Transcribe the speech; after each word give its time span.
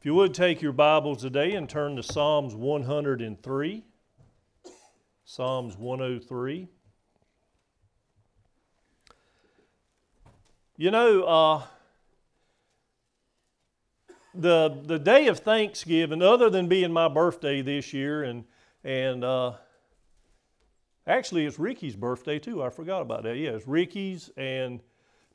If 0.00 0.06
you 0.06 0.14
would 0.14 0.32
take 0.32 0.62
your 0.62 0.72
Bibles 0.72 1.20
today 1.20 1.52
and 1.52 1.68
turn 1.68 1.96
to 1.96 2.02
Psalms 2.02 2.54
103. 2.54 3.84
Psalms 5.26 5.76
103. 5.76 6.68
You 10.78 10.90
know, 10.90 11.22
uh, 11.24 11.62
the 14.34 14.80
the 14.84 14.98
day 14.98 15.26
of 15.26 15.40
Thanksgiving, 15.40 16.22
other 16.22 16.48
than 16.48 16.66
being 16.66 16.94
my 16.94 17.08
birthday 17.08 17.60
this 17.60 17.92
year, 17.92 18.22
and 18.22 18.44
and 18.82 19.22
uh, 19.22 19.52
actually 21.06 21.44
it's 21.44 21.58
Ricky's 21.58 21.94
birthday 21.94 22.38
too. 22.38 22.62
I 22.62 22.70
forgot 22.70 23.02
about 23.02 23.24
that. 23.24 23.36
Yeah, 23.36 23.50
it's 23.50 23.68
Ricky's 23.68 24.30
and 24.38 24.80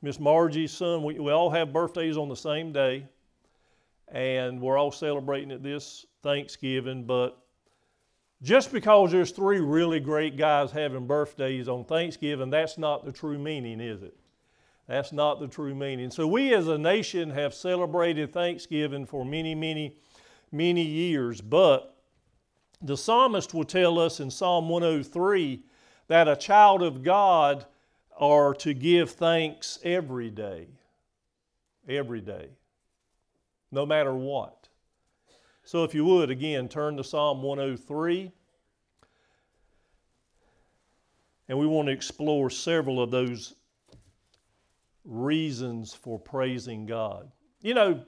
Miss 0.02 0.18
Margie's 0.18 0.72
son. 0.72 1.04
We, 1.04 1.20
we 1.20 1.30
all 1.30 1.50
have 1.50 1.72
birthdays 1.72 2.16
on 2.16 2.28
the 2.28 2.34
same 2.34 2.72
day 2.72 3.06
and 4.08 4.60
we're 4.60 4.78
all 4.78 4.92
celebrating 4.92 5.50
it 5.50 5.62
this 5.62 6.06
Thanksgiving. 6.22 7.04
But 7.04 7.38
just 8.42 8.72
because 8.72 9.12
there's 9.12 9.30
three 9.30 9.60
really 9.60 10.00
great 10.00 10.36
guys 10.36 10.70
having 10.70 11.06
birthdays 11.06 11.68
on 11.68 11.84
Thanksgiving, 11.84 12.50
that's 12.50 12.78
not 12.78 13.04
the 13.04 13.12
true 13.12 13.38
meaning, 13.38 13.80
is 13.80 14.02
it? 14.02 14.16
That's 14.86 15.12
not 15.12 15.40
the 15.40 15.48
true 15.48 15.74
meaning. 15.74 16.10
So 16.10 16.26
we 16.26 16.54
as 16.54 16.68
a 16.68 16.78
nation 16.78 17.30
have 17.30 17.54
celebrated 17.54 18.32
Thanksgiving 18.32 19.04
for 19.04 19.24
many, 19.24 19.54
many, 19.54 19.96
many 20.52 20.82
years. 20.82 21.40
But 21.40 21.96
the 22.80 22.96
psalmist 22.96 23.52
will 23.52 23.64
tell 23.64 23.98
us 23.98 24.20
in 24.20 24.30
Psalm 24.30 24.68
103 24.68 25.64
that 26.06 26.28
a 26.28 26.36
child 26.36 26.82
of 26.82 27.02
God 27.02 27.66
are 28.16 28.54
to 28.54 28.74
give 28.74 29.10
thanks 29.10 29.80
every 29.82 30.30
day. 30.30 30.68
Every 31.88 32.20
day 32.20 32.50
no 33.70 33.86
matter 33.86 34.14
what. 34.14 34.68
So, 35.64 35.82
if 35.82 35.94
you 35.94 36.04
would, 36.04 36.30
again, 36.30 36.68
turn 36.68 36.96
to 36.96 37.04
Psalm 37.04 37.42
103. 37.42 38.30
And 41.48 41.58
we 41.58 41.66
want 41.66 41.86
to 41.86 41.92
explore 41.92 42.50
several 42.50 43.02
of 43.02 43.10
those 43.10 43.54
reasons 45.04 45.94
for 45.94 46.18
praising 46.18 46.86
God. 46.86 47.30
You 47.60 47.74
know, 47.74 48.04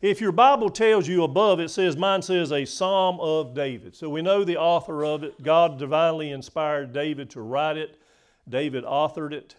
if 0.00 0.20
your 0.20 0.32
Bible 0.32 0.70
tells 0.70 1.08
you 1.08 1.24
above, 1.24 1.60
it 1.60 1.70
says, 1.70 1.96
mine 1.96 2.22
says 2.22 2.52
a 2.52 2.64
Psalm 2.64 3.18
of 3.20 3.54
David. 3.54 3.94
So 3.94 4.08
we 4.08 4.22
know 4.22 4.44
the 4.44 4.56
author 4.56 5.04
of 5.04 5.24
it. 5.24 5.42
God 5.42 5.78
divinely 5.78 6.30
inspired 6.30 6.92
David 6.92 7.30
to 7.30 7.42
write 7.42 7.76
it, 7.76 8.00
David 8.48 8.84
authored 8.84 9.32
it. 9.32 9.56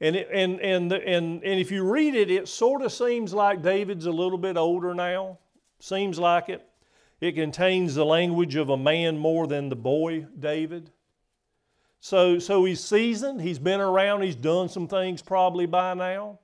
And, 0.00 0.16
it, 0.16 0.28
and, 0.32 0.60
and, 0.60 0.92
and, 0.92 1.44
and 1.44 1.60
if 1.60 1.70
you 1.70 1.84
read 1.84 2.14
it, 2.14 2.30
it 2.30 2.48
sort 2.48 2.82
of 2.82 2.92
seems 2.92 3.34
like 3.34 3.62
David's 3.62 4.06
a 4.06 4.10
little 4.10 4.38
bit 4.38 4.56
older 4.56 4.94
now. 4.94 5.38
Seems 5.78 6.18
like 6.18 6.48
it. 6.48 6.66
It 7.20 7.32
contains 7.32 7.94
the 7.94 8.06
language 8.06 8.56
of 8.56 8.70
a 8.70 8.78
man 8.78 9.18
more 9.18 9.46
than 9.46 9.68
the 9.68 9.76
boy 9.76 10.26
David. 10.38 10.90
So, 12.00 12.38
so 12.38 12.64
he's 12.64 12.82
seasoned, 12.82 13.42
he's 13.42 13.58
been 13.58 13.80
around, 13.80 14.22
he's 14.22 14.36
done 14.36 14.70
some 14.70 14.88
things 14.88 15.20
probably 15.20 15.66
by 15.66 15.92
now. 15.92 16.38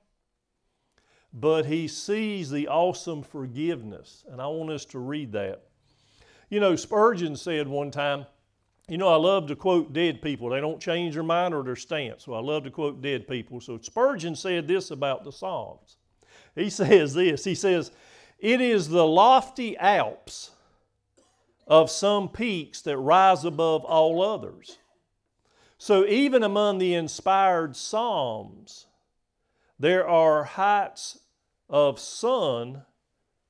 But 1.33 1.65
he 1.65 1.87
sees 1.87 2.51
the 2.51 2.67
awesome 2.67 3.23
forgiveness. 3.23 4.23
And 4.31 4.39
I 4.39 4.47
want 4.47 4.69
us 4.69 4.85
to 4.85 4.99
read 4.99 5.31
that. 5.31 5.63
You 6.49 6.59
know, 6.59 6.75
Spurgeon 6.75 7.35
said 7.35 7.67
one 7.67 7.89
time, 7.89 8.27
you 8.89 8.97
know, 8.97 9.09
I 9.09 9.17
love 9.17 9.47
to 9.47 9.55
quote 9.55 9.91
dead 9.91 10.21
people. 10.21 10.49
They 10.49 10.61
don't 10.61 10.79
change 10.79 11.15
their 11.15 11.23
mind 11.23 11.53
or 11.53 11.61
their 11.61 11.75
stance. 11.75 12.23
So 12.23 12.33
I 12.33 12.39
love 12.39 12.63
to 12.63 12.71
quote 12.71 13.01
dead 13.01 13.27
people. 13.27 13.59
So 13.59 13.77
Spurgeon 13.77 14.35
said 14.35 14.67
this 14.67 14.91
about 14.91 15.25
the 15.25 15.31
Psalms. 15.31 15.97
He 16.55 16.69
says 16.69 17.13
this 17.13 17.43
He 17.43 17.55
says, 17.55 17.91
It 18.39 18.61
is 18.61 18.87
the 18.87 19.05
lofty 19.05 19.77
Alps 19.77 20.51
of 21.67 21.91
some 21.91 22.29
peaks 22.29 22.81
that 22.83 22.97
rise 22.97 23.43
above 23.43 23.83
all 23.83 24.21
others. 24.21 24.77
So 25.77 26.05
even 26.05 26.41
among 26.41 26.77
the 26.77 26.93
inspired 26.93 27.75
Psalms, 27.75 28.85
there 29.77 30.07
are 30.07 30.45
heights 30.45 31.19
of 31.69 31.99
sun 31.99 32.83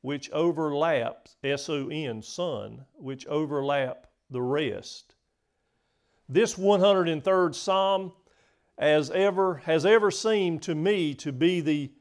which 0.01 0.31
overlap, 0.31 1.27
S 1.43 1.69
O 1.69 1.89
N, 1.89 2.23
sun, 2.23 2.85
which 2.95 3.27
overlap 3.27 4.07
the 4.29 4.41
rest. 4.41 5.13
This 6.29 6.55
103rd 6.55 7.55
Psalm 7.55 8.11
as 8.77 9.09
ever, 9.11 9.55
has 9.65 9.85
ever 9.85 10.11
seemed 10.11 10.61
to 10.63 10.75
me 10.75 11.13
to 11.15 11.31
be 11.31 11.61
the 11.61 11.91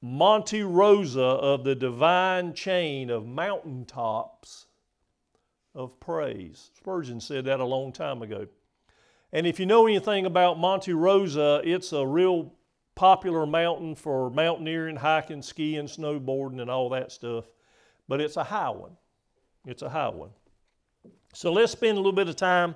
Monte 0.00 0.62
Rosa 0.62 1.20
of 1.20 1.64
the 1.64 1.74
divine 1.74 2.54
chain 2.54 3.10
of 3.10 3.26
mountaintops 3.26 4.66
of 5.74 5.98
praise. 6.00 6.70
Spurgeon 6.76 7.20
said 7.20 7.44
that 7.46 7.60
a 7.60 7.64
long 7.64 7.92
time 7.92 8.22
ago. 8.22 8.46
And 9.32 9.46
if 9.46 9.58
you 9.58 9.66
know 9.66 9.86
anything 9.86 10.26
about 10.26 10.58
Monte 10.58 10.92
Rosa, 10.92 11.60
it's 11.64 11.92
a 11.92 12.06
real 12.06 12.52
popular 12.94 13.46
mountain 13.46 13.94
for 13.94 14.30
mountaineering, 14.30 14.96
hiking, 14.96 15.42
skiing, 15.42 15.86
snowboarding, 15.86 16.60
and 16.60 16.70
all 16.70 16.88
that 16.90 17.12
stuff. 17.12 17.44
But 18.08 18.20
it's 18.20 18.36
a 18.36 18.44
high 18.44 18.70
one. 18.70 18.96
It's 19.66 19.82
a 19.82 19.88
high 19.88 20.08
one. 20.08 20.30
So 21.34 21.52
let's 21.52 21.72
spend 21.72 21.96
a 21.96 22.00
little 22.00 22.12
bit 22.12 22.28
of 22.28 22.36
time 22.36 22.74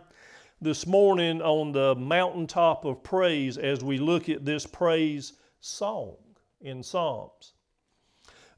this 0.63 0.87
morning 0.87 1.43
on 1.43 1.73
the 1.73 1.95
mountaintop 1.97 2.85
of 2.85 3.03
praise 3.03 3.59
as 3.59 3.83
we 3.83 3.99
look 3.99 4.29
at 4.29 4.45
this 4.45 4.65
praise 4.65 5.33
song 5.61 6.17
in 6.61 6.83
Psalms. 6.83 7.55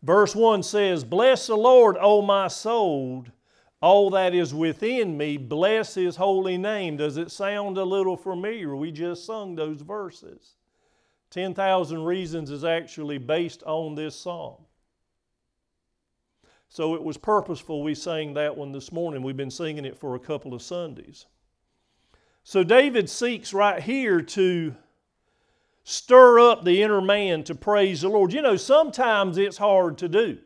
Verse 0.02 0.36
1 0.36 0.62
says, 0.62 1.02
Bless 1.02 1.46
the 1.46 1.56
Lord, 1.56 1.96
O 1.98 2.20
my 2.20 2.48
soul, 2.48 3.24
all 3.80 4.10
that 4.10 4.34
is 4.34 4.52
within 4.52 5.16
me, 5.16 5.38
bless 5.38 5.94
his 5.94 6.16
holy 6.16 6.58
name. 6.58 6.98
Does 6.98 7.16
it 7.16 7.30
sound 7.30 7.78
a 7.78 7.84
little 7.84 8.16
familiar? 8.16 8.76
We 8.76 8.92
just 8.92 9.24
sung 9.24 9.54
those 9.54 9.80
verses. 9.80 10.56
10,000 11.30 12.04
Reasons 12.04 12.50
is 12.50 12.64
actually 12.64 13.18
based 13.18 13.62
on 13.64 13.94
this 13.94 14.14
psalm. 14.14 14.56
So 16.68 16.94
it 16.94 17.02
was 17.02 17.16
purposeful 17.16 17.82
we 17.82 17.94
sang 17.94 18.34
that 18.34 18.56
one 18.56 18.72
this 18.72 18.92
morning. 18.92 19.22
We've 19.22 19.36
been 19.36 19.50
singing 19.50 19.84
it 19.84 19.96
for 19.96 20.16
a 20.16 20.20
couple 20.20 20.54
of 20.54 20.60
Sundays. 20.60 21.26
So 22.46 22.62
David 22.62 23.08
seeks 23.08 23.54
right 23.54 23.82
here 23.82 24.20
to 24.20 24.76
stir 25.82 26.38
up 26.38 26.62
the 26.62 26.82
inner 26.82 27.00
man 27.00 27.42
to 27.44 27.54
praise 27.54 28.02
the 28.02 28.08
Lord. 28.08 28.34
You 28.34 28.42
know, 28.42 28.56
sometimes 28.56 29.38
it's 29.38 29.56
hard 29.56 29.96
to 29.98 30.08
do, 30.08 30.38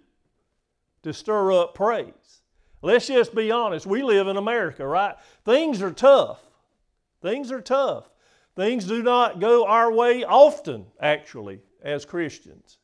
to 1.03 1.12
stir 1.12 1.50
up 1.53 1.75
praise. 1.75 2.42
Let's 2.82 3.08
just 3.08 3.34
be 3.34 3.50
honest. 3.50 3.84
We 3.84 4.03
live 4.03 4.28
in 4.28 4.37
America, 4.37 4.87
right? 4.87 5.16
Things 5.44 5.82
are 5.82 5.91
tough. 5.91 6.41
Things 7.20 7.50
are 7.50 7.60
tough. 7.60 8.08
Things 8.54 8.84
do 8.84 9.03
not 9.03 9.41
go 9.41 9.66
our 9.66 9.92
way 9.92 10.22
often, 10.22 10.87
actually, 11.00 11.60
as 11.82 12.04
Christians. 12.04 12.78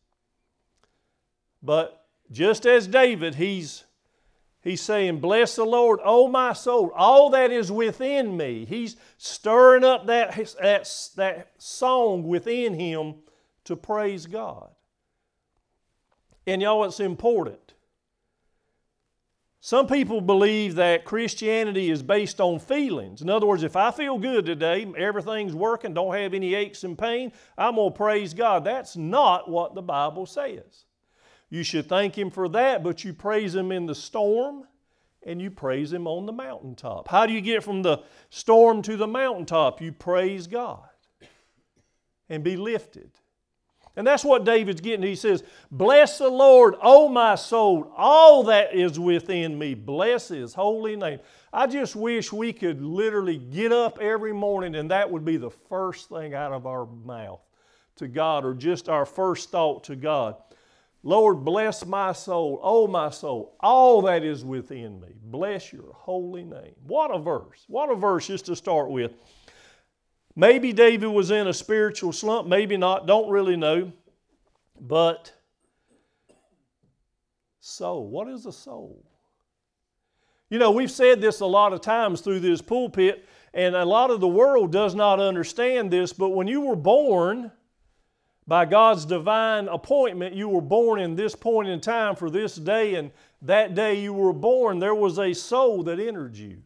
But 1.63 2.05
just 2.33 2.67
as 2.67 2.89
David, 2.89 3.37
he's 3.37 3.85
He's 4.65 4.81
saying, 4.81 5.21
Bless 5.21 5.57
the 5.57 5.65
Lord, 5.65 6.01
O 6.03 6.27
my 6.27 6.55
soul, 6.55 6.91
all 6.97 7.29
that 7.31 7.53
is 7.53 7.71
within 7.71 8.35
me. 8.35 8.65
He's 8.65 8.97
stirring 9.19 9.85
up 9.85 10.07
that, 10.07 10.35
that, 10.61 10.91
that 11.17 11.53
song 11.59 12.23
within 12.23 12.73
him 12.73 13.17
to 13.65 13.77
praise 13.77 14.25
God. 14.25 14.71
And 16.47 16.63
y'all, 16.63 16.85
it's 16.85 16.99
important. 16.99 17.75
Some 19.61 19.87
people 19.87 20.21
believe 20.21 20.75
that 20.75 21.05
Christianity 21.05 21.91
is 21.91 22.03
based 22.03 22.41
on 22.41 22.59
feelings. 22.59 23.23
In 23.23 23.31
other 23.31 23.47
words, 23.47 23.63
if 23.63 23.77
I 23.77 23.91
feel 23.91 24.19
good 24.19 24.45
today, 24.45 24.87
everything's 24.97 25.55
working, 25.55 25.95
don't 25.95 26.15
have 26.15 26.35
any 26.35 26.55
aches 26.55 26.85
and 26.85 26.99
pain, 26.99 27.33
I'm 27.57 27.77
going 27.77 27.93
to 27.93 27.97
praise 27.97 28.35
God. 28.35 28.65
That's 28.65 28.97
not 28.97 29.49
what 29.51 29.75
the 29.75 29.81
Bible 29.83 30.27
says. 30.27 30.85
You 31.55 31.62
should 31.62 31.89
thank 31.89 32.19
Him 32.19 32.33
for 32.33 32.49
that, 32.49 32.83
but 32.83 33.05
you 33.05 33.12
praise 33.12 33.55
Him 33.55 33.71
in 33.71 33.87
the 33.87 33.95
storm 33.95 34.65
and 35.23 35.41
you 35.41 35.53
praise 35.53 35.93
Him 35.93 36.09
on 36.09 36.27
the 36.27 36.33
mountaintop. 36.33 37.06
How 37.06 37.27
do 37.27 37.33
you 37.33 37.41
get 37.41 37.62
from 37.62 37.83
the 37.83 38.03
storm 38.29 38.83
to 38.83 38.97
the 38.97 39.06
mountaintop? 39.06 39.81
You 39.81 39.93
praise 39.93 40.49
God 40.49 40.89
and 42.29 42.43
be 42.43 42.56
lifted. 42.56 43.09
And 43.95 44.05
that's 44.05 44.25
what 44.25 44.45
David's 44.45 44.81
getting. 44.81 45.06
He 45.06 45.15
says, 45.15 45.45
Bless 45.71 46.19
the 46.19 46.29
Lord, 46.29 46.75
O 46.83 47.09
my 47.09 47.37
soul, 47.37 47.93
all 47.97 48.43
that 48.43 48.75
is 48.75 48.99
within 48.99 49.57
me. 49.57 49.75
Bless 49.75 50.27
His 50.27 50.55
holy 50.55 50.97
name. 50.97 51.21
I 51.53 51.69
just 51.69 51.95
wish 51.95 52.33
we 52.33 52.53
could 52.53 52.83
literally 52.83 53.39
get 53.39 53.71
up 53.71 54.00
every 54.00 54.33
morning 54.33 54.75
and 54.75 54.91
that 54.91 55.09
would 55.09 55.25
be 55.25 55.37
the 55.37 55.50
first 55.50 56.09
thing 56.09 56.35
out 56.35 56.50
of 56.50 56.67
our 56.67 56.85
mouth 56.85 57.43
to 57.95 58.09
God 58.09 58.45
or 58.45 58.55
just 58.55 58.89
our 58.89 59.07
first 59.07 59.53
thought 59.53 59.85
to 59.85 59.95
God. 59.95 60.35
Lord, 61.06 61.45
bless 61.45 61.85
my 61.85 62.12
soul, 62.12 62.59
oh 62.62 62.87
my 62.87 63.11
soul, 63.11 63.56
all 63.61 64.01
that 64.03 64.25
is 64.25 64.43
within 64.43 65.03
me. 65.03 65.09
Bless 65.23 65.71
your 65.71 65.93
holy 65.93 66.45
name. 66.45 66.73
What 66.87 67.15
a 67.15 67.19
verse. 67.19 67.62
What 67.69 67.91
a 67.91 67.95
verse 67.95 68.27
just 68.27 68.47
to 68.47 68.56
start 68.56 68.89
with. 68.89 69.12
Maybe 70.35 70.73
David 70.73 71.09
was 71.09 71.31
in 71.31 71.47
a 71.47 71.53
spiritual 71.53 72.12
slump, 72.12 72.49
maybe 72.49 72.79
not, 72.79 73.06
don't 73.06 73.29
really 73.29 73.55
know. 73.55 73.93
But 74.81 75.31
soul. 77.61 78.09
What 78.09 78.29
is 78.29 78.47
a 78.47 78.53
soul? 78.53 79.05
You 80.49 80.59
know, 80.59 80.71
we've 80.71 80.91
said 80.91 81.21
this 81.21 81.41
a 81.41 81.47
lot 81.47 81.75
of 81.75 81.83
times 81.83 82.23
through 82.23 82.41
this 82.41 82.62
pulpit, 82.62 83.27
and 83.53 83.77
a 83.77 83.85
lot 83.85 84.11
of 84.11 84.21
the 84.21 84.29
world 84.29 84.73
does 84.73 84.95
not 84.95 85.21
understand 85.21 85.91
this, 85.91 86.15
but 86.15 86.31
when 86.31 86.47
you 86.47 86.62
were 86.62 86.77
born, 86.77 87.53
by 88.46 88.64
God's 88.67 89.06
divine 89.06 89.69
appointment, 89.69 90.35
you 90.35 90.49
were 90.49 90.61
born 90.61 91.00
in 91.00 91.14
this 91.14 91.35
point 91.35 91.69
in 91.69 91.81
time 91.81 92.14
for 92.14 92.29
this 92.29 92.56
day, 92.56 92.94
and 92.94 93.11
that 93.43 93.75
day 93.75 94.00
you 94.00 94.12
were 94.12 94.32
born, 94.32 94.79
there 94.79 94.94
was 94.94 95.19
a 95.19 95.32
soul 95.32 95.82
that 95.85 95.99
entered 95.99 96.37
you. 96.37 96.58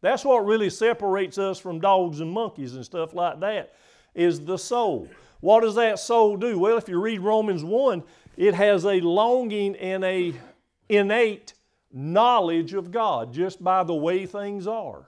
That's 0.00 0.24
what 0.24 0.44
really 0.44 0.70
separates 0.70 1.38
us 1.38 1.58
from 1.58 1.80
dogs 1.80 2.20
and 2.20 2.30
monkeys 2.30 2.74
and 2.74 2.84
stuff 2.84 3.14
like 3.14 3.40
that, 3.40 3.74
is 4.14 4.44
the 4.44 4.58
soul. 4.58 5.08
What 5.40 5.60
does 5.60 5.76
that 5.76 5.98
soul 5.98 6.36
do? 6.36 6.58
Well, 6.58 6.78
if 6.78 6.88
you 6.88 7.00
read 7.00 7.20
Romans 7.20 7.62
1, 7.62 8.02
it 8.36 8.54
has 8.54 8.84
a 8.84 9.00
longing 9.00 9.76
and 9.76 10.04
a 10.04 10.34
innate 10.88 11.54
knowledge 11.92 12.74
of 12.74 12.90
God 12.90 13.32
just 13.32 13.62
by 13.62 13.82
the 13.84 13.94
way 13.94 14.26
things 14.26 14.66
are. 14.66 15.06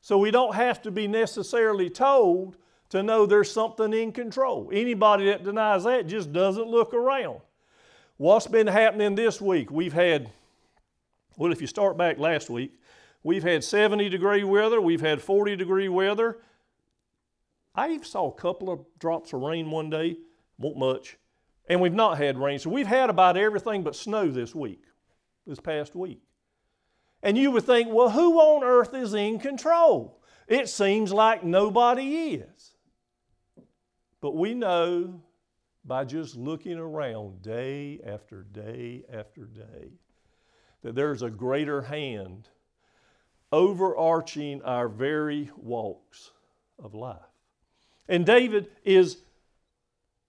So 0.00 0.18
we 0.18 0.30
don't 0.30 0.54
have 0.54 0.82
to 0.82 0.90
be 0.90 1.08
necessarily 1.08 1.88
told 1.88 2.56
to 2.94 3.02
know 3.02 3.26
there's 3.26 3.50
something 3.50 3.92
in 3.92 4.12
control. 4.12 4.70
Anybody 4.72 5.26
that 5.26 5.42
denies 5.42 5.82
that 5.82 6.06
just 6.06 6.32
doesn't 6.32 6.68
look 6.68 6.94
around. 6.94 7.40
What's 8.18 8.46
been 8.46 8.68
happening 8.68 9.16
this 9.16 9.40
week? 9.40 9.68
We've 9.68 9.92
had, 9.92 10.30
well, 11.36 11.50
if 11.50 11.60
you 11.60 11.66
start 11.66 11.98
back 11.98 12.20
last 12.20 12.48
week, 12.48 12.78
we've 13.24 13.42
had 13.42 13.64
70 13.64 14.08
degree 14.08 14.44
weather, 14.44 14.80
we've 14.80 15.00
had 15.00 15.20
40 15.20 15.56
degree 15.56 15.88
weather. 15.88 16.38
I 17.74 17.88
even 17.88 18.04
saw 18.04 18.28
a 18.30 18.34
couple 18.34 18.70
of 18.70 18.84
drops 19.00 19.32
of 19.32 19.40
rain 19.40 19.72
one 19.72 19.90
day, 19.90 20.16
won't 20.56 20.78
much, 20.78 21.16
and 21.68 21.80
we've 21.80 21.92
not 21.92 22.18
had 22.18 22.38
rain. 22.38 22.60
So 22.60 22.70
we've 22.70 22.86
had 22.86 23.10
about 23.10 23.36
everything 23.36 23.82
but 23.82 23.96
snow 23.96 24.30
this 24.30 24.54
week, 24.54 24.84
this 25.48 25.58
past 25.58 25.96
week. 25.96 26.22
And 27.24 27.36
you 27.36 27.50
would 27.50 27.64
think, 27.64 27.88
well, 27.90 28.10
who 28.10 28.38
on 28.38 28.62
earth 28.62 28.94
is 28.94 29.14
in 29.14 29.40
control? 29.40 30.20
It 30.46 30.68
seems 30.68 31.12
like 31.12 31.42
nobody 31.42 32.34
is. 32.34 32.73
But 34.24 34.36
we 34.36 34.54
know 34.54 35.20
by 35.84 36.06
just 36.06 36.34
looking 36.34 36.78
around 36.78 37.42
day 37.42 38.00
after 38.06 38.44
day 38.44 39.04
after 39.12 39.44
day 39.44 39.90
that 40.80 40.94
there's 40.94 41.20
a 41.20 41.28
greater 41.28 41.82
hand 41.82 42.48
overarching 43.52 44.62
our 44.62 44.88
very 44.88 45.50
walks 45.58 46.30
of 46.82 46.94
life. 46.94 47.18
And 48.08 48.24
David 48.24 48.68
is 48.82 49.18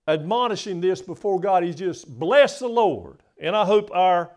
admonishing 0.09 0.81
this 0.81 1.01
before 1.01 1.39
God. 1.39 1.63
He's 1.63 1.77
just, 1.77 2.19
bless 2.19 2.59
the 2.59 2.67
Lord. 2.67 3.23
And 3.39 3.55
I 3.55 3.63
hope 3.63 3.91
our 3.93 4.29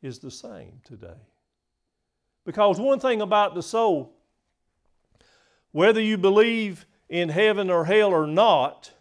is 0.00 0.20
the 0.20 0.30
same 0.30 0.80
today. 0.84 1.20
Because 2.46 2.80
one 2.80 2.98
thing 2.98 3.20
about 3.20 3.54
the 3.54 3.62
soul, 3.62 4.16
whether 5.72 6.00
you 6.00 6.16
believe 6.16 6.86
in 7.08 7.28
heaven 7.28 7.68
or 7.70 7.84
hell 7.84 8.12
or 8.12 8.26
not, 8.26 8.92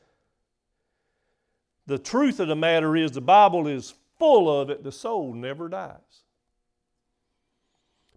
the 1.85 1.99
truth 1.99 2.39
of 2.39 2.47
the 2.47 2.55
matter 2.55 2.95
is 2.95 3.11
the 3.11 3.21
Bible 3.21 3.67
is 3.67 3.93
full 4.17 4.61
of 4.61 4.69
it, 4.69 4.83
the 4.83 4.91
soul 4.91 5.33
never 5.33 5.67
dies. 5.67 5.97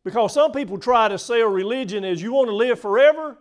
Because 0.04 0.34
some 0.34 0.52
people 0.52 0.78
try 0.78 1.08
to 1.08 1.18
sell 1.18 1.46
religion 1.46 2.04
as 2.04 2.20
you 2.20 2.32
want 2.32 2.48
to 2.48 2.54
live 2.54 2.78
forever, 2.78 3.38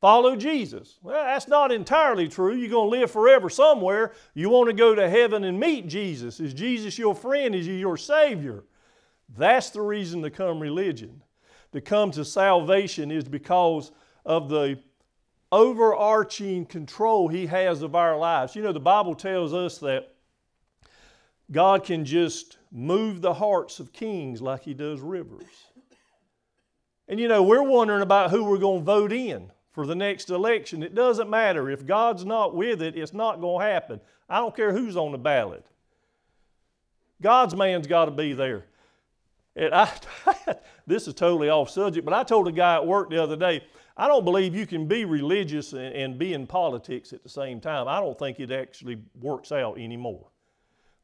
follow 0.00 0.36
Jesus. 0.36 0.98
Well, 1.02 1.24
that's 1.24 1.48
not 1.48 1.72
entirely 1.72 2.28
true. 2.28 2.54
You're 2.54 2.70
going 2.70 2.90
to 2.90 3.00
live 3.00 3.10
forever 3.10 3.50
somewhere. 3.50 4.12
You 4.34 4.48
want 4.48 4.68
to 4.68 4.74
go 4.74 4.94
to 4.94 5.10
heaven 5.10 5.42
and 5.42 5.58
meet 5.58 5.88
Jesus. 5.88 6.38
Is 6.38 6.54
Jesus 6.54 6.98
your 6.98 7.14
friend? 7.14 7.54
Is 7.54 7.66
he 7.66 7.78
your 7.78 7.96
Savior? 7.96 8.64
That's 9.36 9.70
the 9.70 9.80
reason 9.80 10.22
to 10.22 10.30
come 10.30 10.60
religion. 10.60 11.21
To 11.72 11.80
come 11.80 12.10
to 12.12 12.24
salvation 12.24 13.10
is 13.10 13.24
because 13.24 13.92
of 14.24 14.48
the 14.48 14.78
overarching 15.50 16.66
control 16.66 17.28
He 17.28 17.46
has 17.46 17.82
of 17.82 17.94
our 17.94 18.16
lives. 18.16 18.54
You 18.54 18.62
know, 18.62 18.72
the 18.72 18.80
Bible 18.80 19.14
tells 19.14 19.52
us 19.54 19.78
that 19.78 20.14
God 21.50 21.84
can 21.84 22.04
just 22.04 22.58
move 22.70 23.20
the 23.20 23.34
hearts 23.34 23.80
of 23.80 23.92
kings 23.92 24.40
like 24.40 24.62
He 24.62 24.74
does 24.74 25.00
rivers. 25.00 25.44
And 27.08 27.20
you 27.20 27.28
know, 27.28 27.42
we're 27.42 27.62
wondering 27.62 28.02
about 28.02 28.30
who 28.30 28.44
we're 28.44 28.58
going 28.58 28.80
to 28.80 28.84
vote 28.84 29.12
in 29.12 29.50
for 29.72 29.86
the 29.86 29.94
next 29.94 30.30
election. 30.30 30.82
It 30.82 30.94
doesn't 30.94 31.28
matter. 31.28 31.70
If 31.70 31.86
God's 31.86 32.24
not 32.24 32.54
with 32.54 32.82
it, 32.82 32.96
it's 32.96 33.12
not 33.12 33.40
going 33.40 33.60
to 33.60 33.72
happen. 33.72 34.00
I 34.28 34.38
don't 34.38 34.56
care 34.56 34.72
who's 34.72 34.96
on 34.96 35.12
the 35.12 35.18
ballot. 35.18 35.66
God's 37.20 37.54
man's 37.54 37.86
got 37.86 38.06
to 38.06 38.10
be 38.10 38.32
there. 38.32 38.66
And 39.56 39.74
I, 39.74 39.90
this 40.86 41.06
is 41.06 41.14
totally 41.14 41.48
off 41.48 41.70
subject, 41.70 42.04
but 42.04 42.14
I 42.14 42.22
told 42.22 42.48
a 42.48 42.52
guy 42.52 42.74
at 42.74 42.86
work 42.86 43.10
the 43.10 43.22
other 43.22 43.36
day, 43.36 43.62
I 43.96 44.08
don't 44.08 44.24
believe 44.24 44.54
you 44.54 44.66
can 44.66 44.86
be 44.86 45.04
religious 45.04 45.72
and, 45.72 45.94
and 45.94 46.18
be 46.18 46.32
in 46.32 46.46
politics 46.46 47.12
at 47.12 47.22
the 47.22 47.28
same 47.28 47.60
time. 47.60 47.88
I 47.88 48.00
don't 48.00 48.18
think 48.18 48.40
it 48.40 48.50
actually 48.50 48.98
works 49.20 49.52
out 49.52 49.78
anymore. 49.78 50.26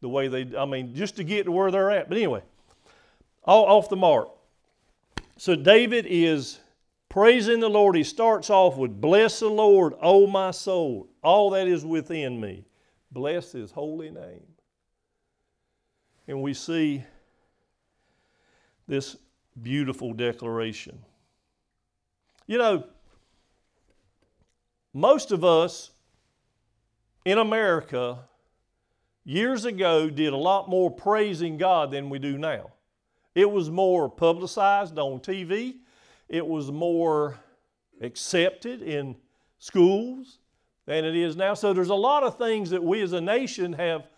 The 0.01 0.09
way 0.09 0.29
they, 0.29 0.57
I 0.57 0.65
mean, 0.65 0.95
just 0.95 1.17
to 1.17 1.25
get 1.25 1.45
to 1.45 1.53
where 1.53 1.71
they're 1.71 1.91
at. 1.91 2.09
But 2.09 2.17
anyway, 2.17 2.43
all, 3.45 3.67
off 3.67 3.89
the 3.89 3.97
mark. 3.97 4.31
So 5.37 5.55
David 5.55 6.07
is 6.09 6.61
praising 7.09 7.61
the 7.61 7.69
Lord. 7.69 7.97
He 7.97 8.05
starts 8.05 8.49
off 8.49 8.77
with, 8.77 9.01
Bless 9.01 9.41
the 9.41 9.49
Lord, 9.49 9.95
O 10.01 10.27
my 10.27 10.51
soul, 10.53 11.09
all 11.23 11.51
that 11.51 11.69
is 11.69 11.85
within 11.85 12.41
me. 12.41 12.65
Bless 13.11 13.53
his 13.53 13.71
holy 13.71 14.11
name. 14.11 14.43
And 16.27 16.43
we 16.43 16.55
see 16.55 17.05
this 18.89 19.17
beautiful 19.63 20.13
declaration. 20.15 20.99
You 22.47 22.59
know, 22.59 22.85
most 24.95 25.31
of 25.31 25.45
us 25.45 25.91
in 27.25 27.39
America 27.39 28.21
years 29.25 29.67
ago 29.67 30.09
did 30.09 30.33
a 30.33 30.37
lot 30.37 30.69
more 30.69 30.91
praising 30.91 31.59
God 31.59 31.91
than 31.91 32.09
we 32.09 32.19
do 32.19 32.39
now. 32.39 32.73
It 33.35 33.51
was 33.51 33.71
more 33.71 34.09
publicized 34.09 34.99
on 34.99 35.21
TV, 35.21 35.77
it 36.29 36.45
was 36.45 36.73
more 36.73 37.39
accepted 38.01 38.83
in 38.83 39.17
schools 39.59 40.39
than 40.87 41.05
it 41.05 41.15
is 41.15 41.37
now. 41.37 41.53
So 41.53 41.75
there's 41.75 41.91
a 41.91 41.95
lot 41.95 42.23
of 42.23 42.39
things 42.39 42.71
that 42.71 42.83
we 42.83 43.03
as 43.03 43.13
a 43.13 43.21
nation 43.21 43.75
have 43.75 44.09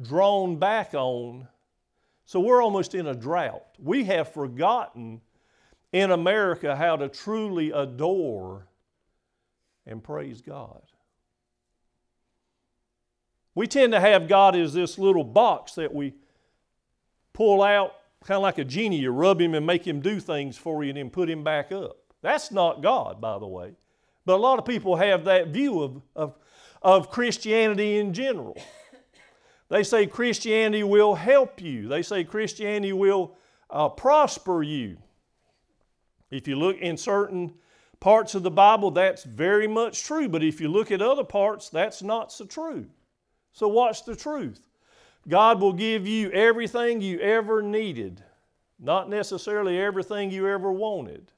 drawn 0.00 0.56
back 0.56 0.94
on 0.94 1.48
so 2.30 2.38
we're 2.38 2.62
almost 2.62 2.94
in 2.94 3.08
a 3.08 3.14
drought. 3.16 3.64
We 3.82 4.04
have 4.04 4.32
forgotten 4.32 5.20
in 5.90 6.12
America 6.12 6.76
how 6.76 6.94
to 6.94 7.08
truly 7.08 7.72
adore 7.72 8.68
and 9.84 10.00
praise 10.00 10.40
God. 10.40 10.80
We 13.56 13.66
tend 13.66 13.94
to 13.94 14.00
have 14.00 14.28
God 14.28 14.54
as 14.54 14.72
this 14.72 14.96
little 14.96 15.24
box 15.24 15.72
that 15.72 15.92
we 15.92 16.14
pull 17.32 17.64
out, 17.64 17.96
kind 18.22 18.36
of 18.36 18.42
like 18.42 18.58
a 18.58 18.64
genie. 18.64 18.98
You 18.98 19.10
rub 19.10 19.40
him 19.40 19.56
and 19.56 19.66
make 19.66 19.84
him 19.84 19.98
do 19.98 20.20
things 20.20 20.56
for 20.56 20.84
you 20.84 20.90
and 20.90 20.98
then 20.98 21.10
put 21.10 21.28
him 21.28 21.42
back 21.42 21.72
up. 21.72 21.96
That's 22.22 22.52
not 22.52 22.80
God, 22.80 23.20
by 23.20 23.40
the 23.40 23.48
way. 23.48 23.72
But 24.24 24.34
a 24.34 24.42
lot 24.42 24.60
of 24.60 24.64
people 24.64 24.94
have 24.94 25.24
that 25.24 25.48
view 25.48 25.82
of, 25.82 26.02
of, 26.14 26.38
of 26.80 27.10
Christianity 27.10 27.98
in 27.98 28.14
general. 28.14 28.56
They 29.70 29.84
say 29.84 30.06
Christianity 30.06 30.82
will 30.82 31.14
help 31.14 31.60
you. 31.60 31.88
They 31.88 32.02
say 32.02 32.24
Christianity 32.24 32.92
will 32.92 33.36
uh, 33.70 33.88
prosper 33.88 34.64
you. 34.64 34.98
If 36.30 36.48
you 36.48 36.56
look 36.56 36.76
in 36.78 36.96
certain 36.96 37.54
parts 38.00 38.34
of 38.34 38.42
the 38.42 38.50
Bible, 38.50 38.90
that's 38.90 39.22
very 39.22 39.68
much 39.68 40.02
true. 40.04 40.28
But 40.28 40.42
if 40.42 40.60
you 40.60 40.68
look 40.68 40.90
at 40.90 41.00
other 41.00 41.22
parts, 41.22 41.68
that's 41.68 42.02
not 42.02 42.32
so 42.32 42.44
true. 42.44 42.86
So, 43.52 43.68
what's 43.68 44.02
the 44.02 44.16
truth? 44.16 44.60
God 45.28 45.60
will 45.60 45.72
give 45.72 46.06
you 46.06 46.30
everything 46.30 47.00
you 47.00 47.20
ever 47.20 47.62
needed, 47.62 48.24
not 48.78 49.08
necessarily 49.08 49.78
everything 49.78 50.32
you 50.32 50.48
ever 50.48 50.72
wanted, 50.72 51.30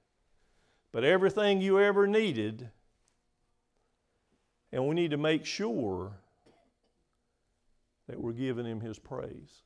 but 0.90 1.04
everything 1.04 1.60
you 1.60 1.80
ever 1.80 2.06
needed. 2.06 2.70
And 4.72 4.88
we 4.88 4.94
need 4.94 5.10
to 5.10 5.18
make 5.18 5.44
sure 5.44 6.12
that 8.12 8.20
we're 8.20 8.32
giving 8.32 8.66
Him 8.66 8.80
His 8.80 8.98
praise. 8.98 9.62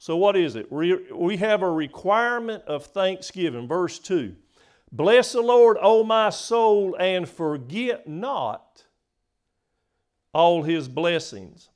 So, 0.00 0.16
what 0.16 0.36
is 0.36 0.56
it? 0.56 0.72
We 0.72 1.36
have 1.36 1.62
a 1.62 1.70
requirement 1.70 2.64
of 2.64 2.86
thanksgiving. 2.86 3.68
Verse 3.68 3.98
2 3.98 4.34
Bless 4.90 5.32
the 5.32 5.42
Lord, 5.42 5.76
O 5.80 6.02
my 6.02 6.30
soul, 6.30 6.96
and 6.98 7.28
forget 7.28 8.08
not 8.08 8.84
all 10.32 10.62
His 10.62 10.88
blessings. 10.88 11.68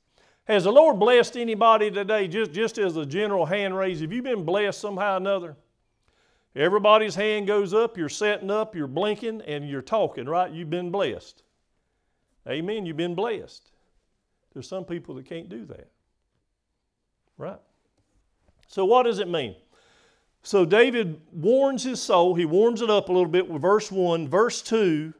Has 0.45 0.63
the 0.63 0.71
Lord 0.71 0.99
blessed 0.99 1.37
anybody 1.37 1.91
today, 1.91 2.27
just, 2.27 2.51
just 2.51 2.79
as 2.79 2.97
a 2.97 3.05
general 3.05 3.45
hand 3.45 3.77
raise? 3.77 4.01
Have 4.01 4.11
you 4.11 4.23
been 4.23 4.45
blessed 4.45 4.81
somehow 4.81 5.13
or 5.13 5.17
another? 5.17 5.57
Everybody's 6.55 7.13
hand 7.13 7.45
goes 7.45 7.71
up, 7.73 7.97
you're 7.97 8.09
setting 8.09 8.49
up, 8.49 8.75
you're 8.75 8.87
blinking, 8.87 9.41
and 9.41 9.69
you're 9.69 9.83
talking, 9.83 10.25
right? 10.25 10.51
You've 10.51 10.71
been 10.71 10.89
blessed. 10.89 11.43
Amen. 12.49 12.85
You've 12.85 12.97
been 12.97 13.15
blessed. 13.15 13.69
There's 14.53 14.67
some 14.67 14.85
people 14.85 15.15
that 15.15 15.25
can't 15.25 15.49
do 15.49 15.65
that. 15.65 15.89
Right? 17.37 17.59
So, 18.67 18.85
what 18.85 19.03
does 19.03 19.19
it 19.19 19.27
mean? 19.27 19.55
So, 20.41 20.65
David 20.65 21.21
warns 21.31 21.83
his 21.83 22.01
soul. 22.01 22.35
He 22.35 22.45
warms 22.45 22.81
it 22.81 22.89
up 22.89 23.09
a 23.09 23.11
little 23.11 23.29
bit 23.29 23.49
with 23.49 23.61
verse 23.61 23.91
1. 23.91 24.27
Verse 24.27 24.61
2, 24.61 25.13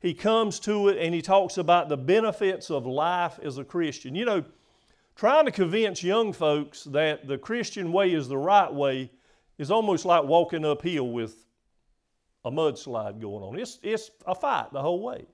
he 0.00 0.12
comes 0.12 0.60
to 0.60 0.88
it 0.88 0.98
and 0.98 1.14
he 1.14 1.22
talks 1.22 1.56
about 1.56 1.88
the 1.88 1.96
benefits 1.96 2.70
of 2.70 2.86
life 2.86 3.38
as 3.42 3.58
a 3.58 3.64
Christian. 3.64 4.14
You 4.14 4.26
know, 4.26 4.44
trying 5.16 5.46
to 5.46 5.52
convince 5.52 6.02
young 6.02 6.32
folks 6.32 6.84
that 6.84 7.26
the 7.26 7.38
Christian 7.38 7.92
way 7.92 8.12
is 8.12 8.28
the 8.28 8.36
right 8.36 8.72
way 8.72 9.10
is 9.56 9.70
almost 9.70 10.04
like 10.04 10.24
walking 10.24 10.64
uphill 10.64 11.08
with 11.08 11.46
a 12.44 12.50
mudslide 12.50 13.20
going 13.20 13.42
on. 13.42 13.58
It's, 13.58 13.78
it's 13.82 14.10
a 14.26 14.34
fight 14.34 14.72
the 14.72 14.82
whole 14.82 15.02
way. 15.02 15.26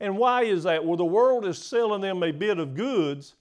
And 0.00 0.16
why 0.18 0.42
is 0.42 0.64
that? 0.64 0.84
Well, 0.84 0.96
the 0.96 1.04
world 1.04 1.46
is 1.46 1.58
selling 1.58 2.00
them 2.00 2.22
a 2.22 2.32
bit 2.32 2.58
of 2.58 2.74
goods 2.74 3.34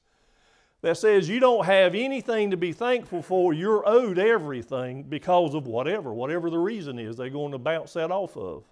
that 0.81 0.97
says 0.97 1.29
you 1.29 1.39
don't 1.39 1.65
have 1.65 1.95
anything 1.95 2.51
to 2.51 2.57
be 2.57 2.73
thankful 2.73 3.21
for, 3.21 3.53
you're 3.53 3.87
owed 3.87 4.19
everything 4.19 5.03
because 5.03 5.55
of 5.55 5.65
whatever, 5.65 6.13
whatever 6.13 6.49
the 6.49 6.59
reason 6.59 6.99
is 6.99 7.15
they're 7.15 7.29
going 7.29 7.53
to 7.53 7.57
bounce 7.57 7.93
that 7.93 8.11
off 8.11 8.35
of. 8.35 8.63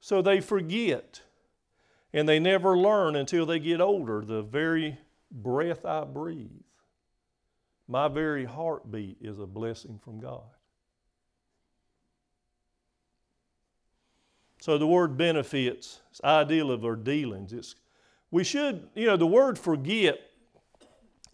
So 0.00 0.22
they 0.22 0.40
forget 0.40 1.22
and 2.12 2.28
they 2.28 2.38
never 2.38 2.78
learn 2.78 3.16
until 3.16 3.44
they 3.44 3.58
get 3.58 3.80
older 3.80 4.24
the 4.24 4.42
very 4.42 4.98
breath 5.32 5.84
I 5.84 6.04
breathe. 6.04 6.48
My 7.88 8.06
very 8.06 8.44
heartbeat 8.44 9.18
is 9.20 9.40
a 9.40 9.46
blessing 9.46 9.98
from 10.02 10.20
God. 10.20 10.53
So 14.64 14.78
the 14.78 14.86
word 14.86 15.18
benefits, 15.18 16.00
it's 16.10 16.22
ideal 16.24 16.70
of 16.70 16.86
our 16.86 16.96
dealings. 16.96 17.52
It's 17.52 17.74
we 18.30 18.44
should, 18.44 18.88
you 18.94 19.06
know, 19.06 19.18
the 19.18 19.26
word 19.26 19.58
forget, 19.58 20.18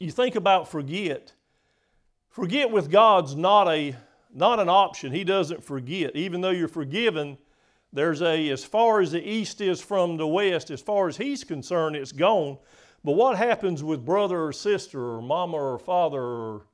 you 0.01 0.11
think 0.11 0.35
about 0.35 0.69
forget. 0.69 1.33
Forget 2.31 2.73
with 2.73 2.91
God's 2.91 3.37
not 3.37 3.69
a 3.69 3.95
not 4.35 4.59
an 4.59 4.69
option. 4.69 5.13
He 5.13 5.23
doesn't 5.23 5.63
forget. 5.63 6.17
Even 6.17 6.41
though 6.41 6.51
you're 6.51 6.67
forgiven, 6.67 7.39
there's 7.93 8.21
a 8.21 8.49
as 8.49 8.65
far 8.65 9.01
as 9.01 9.13
the 9.13 9.23
east 9.23 9.61
is 9.61 9.81
from 9.81 10.17
the 10.17 10.27
west, 10.27 10.73
as 10.73 10.81
far 10.81 11.07
as 11.07 11.17
he's 11.17 11.45
concerned, 11.45 11.95
it's 11.95 12.11
gone. 12.11 12.59
But 13.05 13.13
what 13.13 13.39
happens 13.39 13.85
with 13.85 14.05
brother 14.05 14.43
or 14.43 14.53
sister 14.53 15.15
or 15.15 15.23
mama 15.23 15.57
or 15.57 15.79
father 15.79 16.21
or 16.21 16.67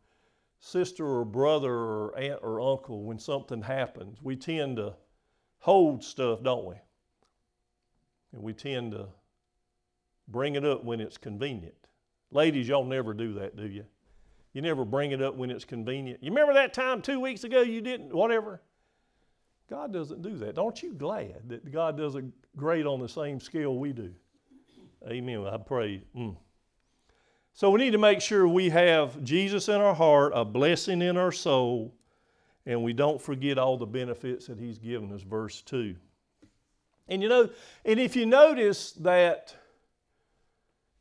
sister 0.59 1.07
or 1.07 1.27
brother 1.27 1.75
or 1.75 2.19
aunt 2.19 2.41
or 2.41 2.63
uncle 2.63 3.03
when 3.03 3.19
something 3.19 3.61
happens? 3.61 4.23
We 4.23 4.37
tend 4.37 4.79
to 4.79 4.95
hold 5.67 6.05
stuff, 6.05 6.45
don't 6.45 6.65
we? 6.65 6.77
And 8.33 8.41
we 8.41 8.53
tend 8.53 8.93
to 8.93 9.09
bring 10.29 10.55
it 10.55 10.65
up 10.65 10.85
when 10.85 11.01
it's 11.01 11.19
convenient. 11.19 11.75
Ladies, 12.31 12.69
y'all 12.69 12.85
never 12.85 13.13
do 13.13 13.35
that, 13.35 13.57
do 13.57 13.67
you? 13.67 13.85
You 14.53 14.63
never 14.63 14.85
bring 14.85 15.11
it 15.11 15.21
up 15.21 15.35
when 15.35 15.51
it's 15.51 15.65
convenient. 15.65 16.23
You 16.23 16.31
remember 16.31 16.55
that 16.55 16.73
time 16.73 17.03
two 17.03 17.19
weeks 17.19 17.43
ago 17.43 17.63
you 17.63 17.81
didn't, 17.81 18.15
whatever? 18.15 18.63
God 19.69 19.93
doesn't 19.93 20.23
do 20.23 20.39
that. 20.39 20.57
Aren't 20.57 20.85
you 20.85 20.95
glad 20.95 21.49
that 21.49 21.73
God 21.73 21.97
doesn't 21.97 22.33
grade 22.57 22.87
on 22.87 23.01
the 23.01 23.09
same 23.09 23.41
scale 23.41 23.75
we 23.75 23.93
do? 23.93 24.15
Amen. 25.09 25.49
I 25.49 25.57
pray. 25.57 26.05
Mm. 26.17 26.37
So 27.55 27.71
we 27.71 27.81
need 27.81 27.91
to 27.91 27.99
make 27.99 28.21
sure 28.21 28.47
we 28.47 28.69
have 28.69 29.21
Jesus 29.25 29.69
in 29.69 29.81
our 29.81 29.95
heart, 29.95 30.31
a 30.33 30.45
blessing 30.45 31.03
in 31.03 31.17
our 31.17 31.33
soul, 31.33 31.93
and 32.67 32.83
we 32.83 32.93
don't 32.93 33.23
forget 33.23 33.57
all 33.57 33.79
the 33.79 33.87
benefits 33.87 34.47
that 34.49 34.59
He's 34.59 34.79
given 34.79 35.13
us. 35.13 35.23
Verse 35.23 35.63
2. 35.63 35.95
And 37.09 37.23
you 37.23 37.29
know, 37.29 37.49
and 37.85 38.01
if 38.01 38.17
you 38.17 38.27
notice 38.27 38.93
that 38.93 39.55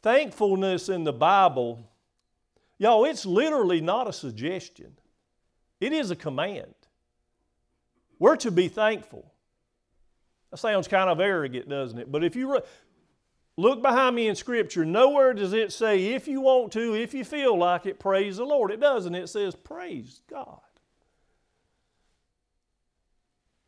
Thankfulness 0.05 0.87
in 0.87 1.03
the 1.03 1.11
Bible, 1.11 1.79
y'all, 2.77 3.05
it's 3.05 3.25
literally 3.25 3.81
not 3.81 4.07
a 4.07 4.13
suggestion, 4.13 4.91
it 5.81 5.93
is 5.93 6.11
a 6.11 6.15
command. 6.15 6.75
We're 8.19 8.35
to 8.35 8.51
be 8.51 8.67
thankful. 8.67 9.33
That 10.51 10.57
sounds 10.57 10.87
kind 10.87 11.09
of 11.09 11.19
arrogant, 11.19 11.67
doesn't 11.67 11.97
it? 11.97 12.11
But 12.11 12.23
if 12.23 12.35
you 12.35 12.53
re- 12.53 12.61
look 13.57 13.81
behind 13.81 14.15
me 14.15 14.27
in 14.27 14.35
Scripture, 14.35 14.85
nowhere 14.85 15.33
does 15.33 15.53
it 15.53 15.73
say, 15.73 16.13
if 16.13 16.27
you 16.27 16.39
want 16.39 16.71
to, 16.73 16.93
if 16.93 17.15
you 17.15 17.25
feel 17.25 17.57
like 17.57 17.87
it, 17.87 17.97
praise 17.97 18.37
the 18.37 18.45
Lord. 18.45 18.69
It 18.69 18.79
doesn't. 18.79 19.15
It 19.15 19.27
says, 19.27 19.55
praise 19.55 20.21
God. 20.29 20.59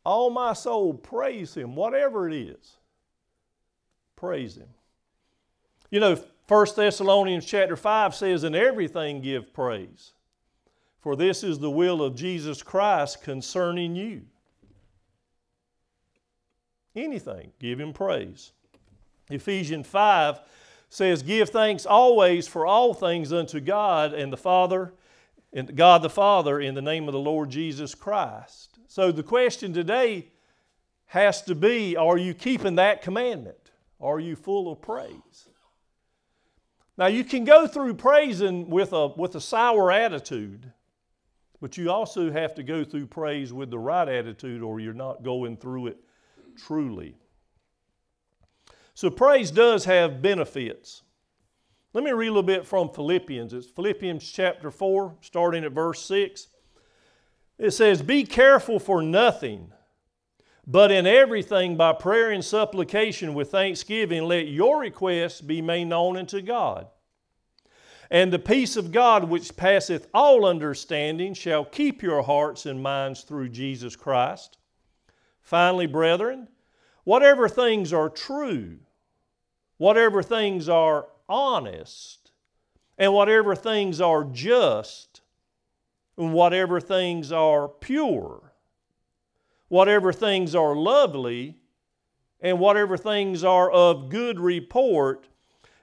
All 0.08 0.30
my 0.30 0.54
soul, 0.54 0.94
praise 0.94 1.54
Him, 1.54 1.76
whatever 1.76 2.26
it 2.26 2.34
is. 2.34 2.78
Praise 4.16 4.56
Him. 4.56 4.68
You 5.90 6.00
know, 6.00 6.18
1 6.48 6.66
Thessalonians 6.74 7.44
chapter 7.44 7.76
5 7.76 8.14
says, 8.14 8.42
In 8.42 8.54
everything 8.54 9.20
give 9.20 9.52
praise, 9.52 10.14
for 10.98 11.14
this 11.14 11.44
is 11.44 11.58
the 11.58 11.70
will 11.70 12.00
of 12.00 12.16
Jesus 12.16 12.62
Christ 12.62 13.22
concerning 13.22 13.96
you. 13.96 14.22
Anything, 16.96 17.52
give 17.60 17.78
him 17.78 17.92
praise. 17.92 18.52
Ephesians 19.28 19.86
5 19.86 20.40
says, 20.88 21.22
Give 21.22 21.50
thanks 21.50 21.84
always 21.84 22.48
for 22.48 22.64
all 22.64 22.94
things 22.94 23.30
unto 23.30 23.60
God 23.60 24.14
and 24.14 24.32
the 24.32 24.38
Father, 24.38 24.94
and 25.52 25.76
God 25.76 26.00
the 26.00 26.08
Father, 26.08 26.58
in 26.58 26.74
the 26.74 26.80
name 26.80 27.08
of 27.08 27.12
the 27.12 27.18
Lord 27.18 27.50
Jesus 27.50 27.94
Christ. 27.94 28.77
So 28.88 29.12
the 29.12 29.22
question 29.22 29.74
today 29.74 30.28
has 31.06 31.42
to 31.42 31.54
be 31.54 31.94
Are 31.94 32.18
you 32.18 32.34
keeping 32.34 32.76
that 32.76 33.02
commandment? 33.02 33.70
Are 34.00 34.18
you 34.18 34.34
full 34.34 34.72
of 34.72 34.80
praise? 34.80 35.48
Now, 36.96 37.06
you 37.06 37.22
can 37.22 37.44
go 37.44 37.68
through 37.68 37.94
praising 37.94 38.68
with 38.68 38.92
a, 38.92 39.08
with 39.08 39.36
a 39.36 39.40
sour 39.40 39.92
attitude, 39.92 40.72
but 41.60 41.76
you 41.76 41.92
also 41.92 42.32
have 42.32 42.56
to 42.56 42.64
go 42.64 42.82
through 42.82 43.06
praise 43.06 43.52
with 43.52 43.70
the 43.70 43.78
right 43.78 44.08
attitude, 44.08 44.62
or 44.62 44.80
you're 44.80 44.94
not 44.94 45.22
going 45.22 45.58
through 45.58 45.88
it 45.88 45.98
truly. 46.56 47.14
So, 48.94 49.10
praise 49.10 49.52
does 49.52 49.84
have 49.84 50.22
benefits. 50.22 51.02
Let 51.92 52.04
me 52.04 52.10
read 52.10 52.28
a 52.28 52.30
little 52.30 52.42
bit 52.42 52.66
from 52.66 52.88
Philippians. 52.88 53.52
It's 53.52 53.68
Philippians 53.68 54.28
chapter 54.28 54.70
4, 54.70 55.14
starting 55.20 55.64
at 55.64 55.72
verse 55.72 56.02
6. 56.02 56.48
It 57.58 57.72
says, 57.72 58.02
Be 58.02 58.24
careful 58.24 58.78
for 58.78 59.02
nothing 59.02 59.72
but 60.70 60.92
in 60.92 61.06
everything, 61.06 61.78
by 61.78 61.94
prayer 61.94 62.30
and 62.30 62.44
supplication 62.44 63.32
with 63.32 63.50
thanksgiving, 63.50 64.24
let 64.24 64.48
your 64.48 64.80
requests 64.80 65.40
be 65.40 65.62
made 65.62 65.86
known 65.86 66.18
unto 66.18 66.42
God. 66.42 66.88
And 68.10 68.30
the 68.30 68.38
peace 68.38 68.76
of 68.76 68.92
God, 68.92 69.24
which 69.24 69.56
passeth 69.56 70.08
all 70.12 70.44
understanding, 70.44 71.32
shall 71.32 71.64
keep 71.64 72.02
your 72.02 72.22
hearts 72.22 72.66
and 72.66 72.82
minds 72.82 73.22
through 73.22 73.48
Jesus 73.48 73.96
Christ. 73.96 74.58
Finally, 75.40 75.86
brethren, 75.86 76.48
whatever 77.04 77.48
things 77.48 77.90
are 77.94 78.10
true, 78.10 78.76
whatever 79.78 80.22
things 80.22 80.68
are 80.68 81.06
honest, 81.30 82.30
and 82.98 83.14
whatever 83.14 83.56
things 83.56 84.02
are 84.02 84.24
just, 84.24 85.07
whatever 86.18 86.80
things 86.80 87.30
are 87.30 87.68
pure, 87.68 88.52
whatever 89.68 90.12
things 90.12 90.54
are 90.54 90.74
lovely, 90.74 91.56
and 92.40 92.58
whatever 92.58 92.96
things 92.96 93.44
are 93.44 93.70
of 93.70 94.08
good 94.08 94.38
report, 94.40 95.28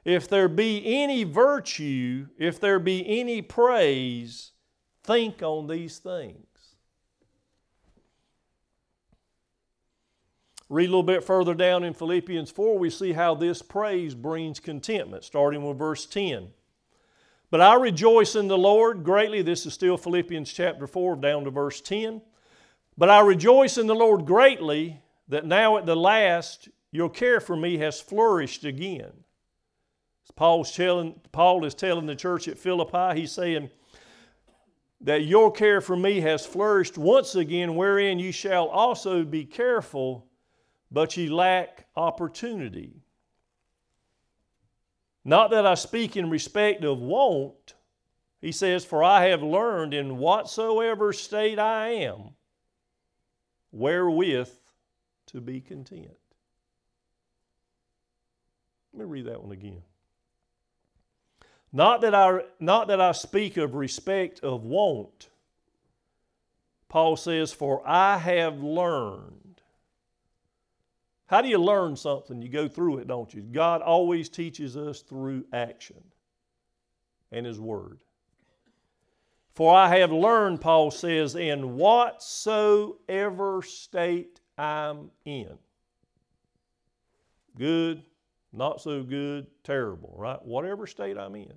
if 0.04 0.27
there 0.27 0.48
be 0.48 0.82
any 0.86 1.24
virtue, 1.24 2.27
if 2.38 2.60
there 2.60 2.80
be 2.80 3.20
any 3.20 3.42
praise, 3.42 4.51
think 5.04 5.42
on 5.42 5.68
these 5.68 5.98
things. 6.00 6.46
Read 10.68 10.86
a 10.86 10.89
little 10.89 11.04
bit 11.04 11.24
further 11.24 11.54
down 11.54 11.84
in 11.84 11.94
Philippians 11.94 12.51
4, 12.51 12.77
we 12.77 12.89
see 12.89 13.13
how 13.13 13.36
this 13.36 13.62
praise 13.62 14.15
brings 14.15 14.60
contentment, 14.60 15.24
starting 15.24 15.63
with 15.63 15.77
verse 15.77 16.06
10. 16.06 16.50
But 17.52 17.62
I 17.62 17.75
rejoice 17.75 18.36
in 18.36 18.48
the 18.48 18.58
Lord 18.58 19.04
greatly. 19.04 19.42
This 19.42 19.66
is 19.66 19.74
still 19.74 19.98
Philippians 19.98 20.52
chapter 20.52 20.88
4, 20.88 21.18
down 21.18 21.44
to 21.44 21.52
verse 21.52 21.80
10. 21.82 22.22
But 22.98 23.10
I 23.10 23.20
rejoice 23.22 23.78
in 23.78 23.88
the 23.88 23.96
Lord 23.96 24.25
greatly 24.25 25.02
that 25.28 25.46
now 25.46 25.78
at 25.78 25.86
the 25.86 25.96
last 25.96 26.70
your 26.92 27.10
care 27.10 27.40
for 27.40 27.56
me 27.56 27.78
has 27.78 28.00
flourished 28.00 28.64
again. 28.64 29.12
Paul's 30.36 30.72
telling, 30.72 31.20
Paul 31.32 31.66
is 31.66 31.75
telling 31.75 32.08
the 32.08 32.16
church 32.16 32.48
at 32.48 32.58
Philippi, 32.58 33.20
he's 33.20 33.32
saying 33.32 33.70
that 35.02 35.25
your 35.25 35.52
care 35.52 35.82
for 35.82 35.96
me 35.96 36.20
has 36.22 36.46
flourished 36.46 36.98
once 36.98 37.36
again, 37.36 37.75
wherein 37.75 38.18
you 38.20 38.32
shall 38.32 38.68
also 38.68 39.24
be 39.24 39.46
careful, 39.46 40.28
but 40.92 41.16
ye 41.16 41.30
lack 41.30 41.86
opportunity. 41.96 43.05
Not 45.27 45.50
that 45.50 45.65
I 45.65 45.74
speak 45.74 46.15
in 46.15 46.29
respect 46.29 46.84
of 46.84 47.00
want, 47.00 47.74
he 48.39 48.51
says, 48.51 48.86
For 48.86 49.03
I 49.03 49.25
have 49.25 49.41
learned 49.41 49.96
in 49.96 50.17
whatsoever 50.17 51.12
state 51.12 51.58
I 51.58 51.89
am 51.89 52.36
wherewith 53.72 54.51
to 55.27 55.41
be 55.41 55.60
content. 55.60 56.12
Let 58.94 59.00
me 59.00 59.12
read 59.12 59.25
that 59.25 59.41
one 59.41 59.51
again. 59.51 59.82
Not 61.74 62.01
that 62.01 62.13
I, 62.13 62.41
not 62.60 62.88
that 62.88 63.01
I 63.01 63.12
speak 63.12 63.58
of 63.58 63.74
respect 63.74 64.39
of 64.41 64.63
want. 64.63 65.29
Paul 66.88 67.17
says, 67.17 67.51
For 67.51 67.86
I 67.86 68.17
have 68.17 68.62
learned. 68.62 69.45
How 71.27 71.41
do 71.41 71.50
you 71.50 71.58
learn 71.58 71.96
something? 71.96 72.41
You 72.41 72.50
go 72.50 72.67
through 72.67 73.00
it, 73.00 73.08
don't 73.08 73.34
you? 73.34 73.41
God 73.41 73.82
always 73.82 74.29
teaches 74.29 74.77
us 74.77 75.01
through 75.01 75.46
action 75.51 76.03
and 77.32 77.46
His 77.46 77.60
Word. 77.60 78.00
For 79.55 79.74
I 79.74 79.98
have 80.00 80.12
learned, 80.12 80.62
Paul 80.62 80.91
says, 80.91 81.36
in 81.36 81.77
whatsoever 81.77 83.62
state 83.62 84.41
I'm 84.58 85.10
in. 85.24 85.58
Good, 87.58 88.03
not 88.51 88.82
so 88.82 89.01
good, 89.01 89.48
terrible, 89.63 90.13
right? 90.17 90.44
Whatever 90.44 90.86
state 90.88 91.17
I'm 91.17 91.36
in. 91.36 91.53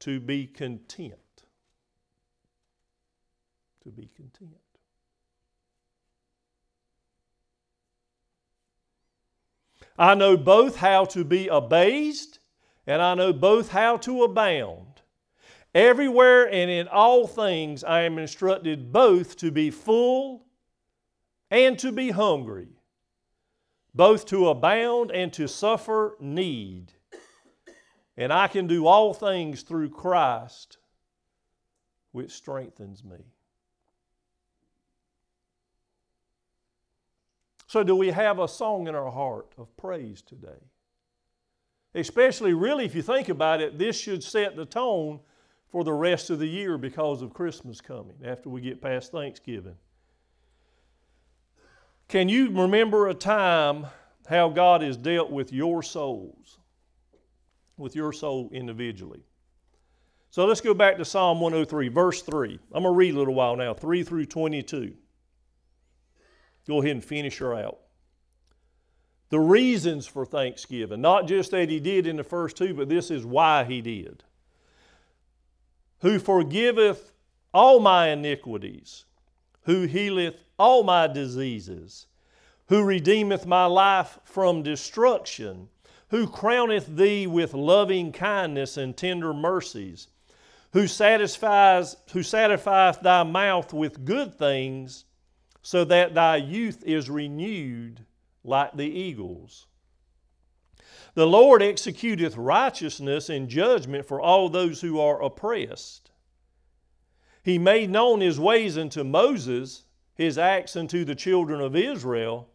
To 0.00 0.20
be 0.20 0.46
content. 0.46 1.14
To 3.84 3.90
be 3.90 4.10
content. 4.14 4.63
I 9.98 10.14
know 10.14 10.36
both 10.36 10.76
how 10.76 11.04
to 11.06 11.24
be 11.24 11.48
abased 11.48 12.40
and 12.86 13.00
I 13.00 13.14
know 13.14 13.32
both 13.32 13.70
how 13.70 13.96
to 13.98 14.24
abound. 14.24 15.02
Everywhere 15.74 16.44
and 16.44 16.70
in 16.70 16.88
all 16.88 17.26
things 17.26 17.82
I 17.82 18.02
am 18.02 18.18
instructed 18.18 18.92
both 18.92 19.36
to 19.38 19.50
be 19.50 19.70
full 19.70 20.46
and 21.50 21.78
to 21.80 21.92
be 21.92 22.10
hungry, 22.10 22.68
both 23.94 24.26
to 24.26 24.48
abound 24.48 25.10
and 25.10 25.32
to 25.34 25.48
suffer 25.48 26.16
need. 26.20 26.92
And 28.16 28.32
I 28.32 28.46
can 28.46 28.66
do 28.66 28.86
all 28.86 29.14
things 29.14 29.62
through 29.62 29.90
Christ, 29.90 30.78
which 32.12 32.32
strengthens 32.32 33.02
me. 33.02 33.33
So, 37.74 37.82
do 37.82 37.96
we 37.96 38.12
have 38.12 38.38
a 38.38 38.46
song 38.46 38.86
in 38.86 38.94
our 38.94 39.10
heart 39.10 39.52
of 39.58 39.76
praise 39.76 40.22
today? 40.22 40.62
Especially, 41.92 42.54
really, 42.54 42.84
if 42.84 42.94
you 42.94 43.02
think 43.02 43.28
about 43.28 43.60
it, 43.60 43.80
this 43.80 43.98
should 43.98 44.22
set 44.22 44.54
the 44.54 44.64
tone 44.64 45.18
for 45.72 45.82
the 45.82 45.92
rest 45.92 46.30
of 46.30 46.38
the 46.38 46.46
year 46.46 46.78
because 46.78 47.20
of 47.20 47.34
Christmas 47.34 47.80
coming 47.80 48.14
after 48.24 48.48
we 48.48 48.60
get 48.60 48.80
past 48.80 49.10
Thanksgiving. 49.10 49.74
Can 52.06 52.28
you 52.28 52.48
remember 52.52 53.08
a 53.08 53.14
time 53.14 53.88
how 54.28 54.50
God 54.50 54.80
has 54.82 54.96
dealt 54.96 55.32
with 55.32 55.52
your 55.52 55.82
souls, 55.82 56.60
with 57.76 57.96
your 57.96 58.12
soul 58.12 58.50
individually? 58.52 59.24
So 60.30 60.46
let's 60.46 60.60
go 60.60 60.74
back 60.74 60.96
to 60.98 61.04
Psalm 61.04 61.40
103, 61.40 61.88
verse 61.88 62.22
3. 62.22 62.56
I'm 62.72 62.84
going 62.84 62.94
to 62.94 62.96
read 62.96 63.16
a 63.16 63.18
little 63.18 63.34
while 63.34 63.56
now, 63.56 63.74
3 63.74 64.04
through 64.04 64.26
22. 64.26 64.94
Go 66.66 66.80
ahead 66.80 66.92
and 66.92 67.04
finish 67.04 67.38
her 67.38 67.54
out. 67.54 67.78
The 69.30 69.40
reasons 69.40 70.06
for 70.06 70.24
thanksgiving, 70.24 71.00
not 71.00 71.26
just 71.26 71.50
that 71.50 71.68
he 71.68 71.80
did 71.80 72.06
in 72.06 72.16
the 72.16 72.24
first 72.24 72.56
two, 72.56 72.74
but 72.74 72.88
this 72.88 73.10
is 73.10 73.24
why 73.24 73.64
he 73.64 73.80
did 73.80 74.22
who 76.04 76.18
forgiveth 76.18 77.12
all 77.54 77.80
my 77.80 78.08
iniquities, 78.08 79.06
who 79.62 79.84
healeth 79.84 80.36
all 80.58 80.82
my 80.82 81.06
diseases, 81.06 82.06
who 82.68 82.84
redeemeth 82.84 83.46
my 83.46 83.64
life 83.64 84.18
from 84.22 84.62
destruction, 84.62 85.66
who 86.08 86.26
crowneth 86.26 86.94
thee 86.96 87.26
with 87.26 87.54
loving 87.54 88.12
kindness 88.12 88.76
and 88.76 88.94
tender 88.94 89.32
mercies, 89.32 90.08
who 90.74 90.86
satisfies 90.86 91.96
who 92.12 92.22
satisfieth 92.22 93.00
thy 93.00 93.22
mouth 93.22 93.72
with 93.72 94.04
good 94.04 94.34
things, 94.34 95.06
so 95.64 95.82
that 95.82 96.14
thy 96.14 96.36
youth 96.36 96.84
is 96.84 97.08
renewed 97.08 98.04
like 98.44 98.76
the 98.76 98.84
eagles. 98.84 99.66
The 101.14 101.26
Lord 101.26 101.62
executeth 101.62 102.34
righteousness 102.36 103.30
and 103.30 103.48
judgment 103.48 104.04
for 104.04 104.20
all 104.20 104.50
those 104.50 104.82
who 104.82 105.00
are 105.00 105.22
oppressed. 105.22 106.10
He 107.42 107.56
made 107.56 107.88
known 107.88 108.20
his 108.20 108.38
ways 108.38 108.76
unto 108.76 109.04
Moses, 109.04 109.84
his 110.14 110.36
acts 110.36 110.76
unto 110.76 111.02
the 111.02 111.14
children 111.14 111.62
of 111.62 111.74
Israel. 111.74 112.50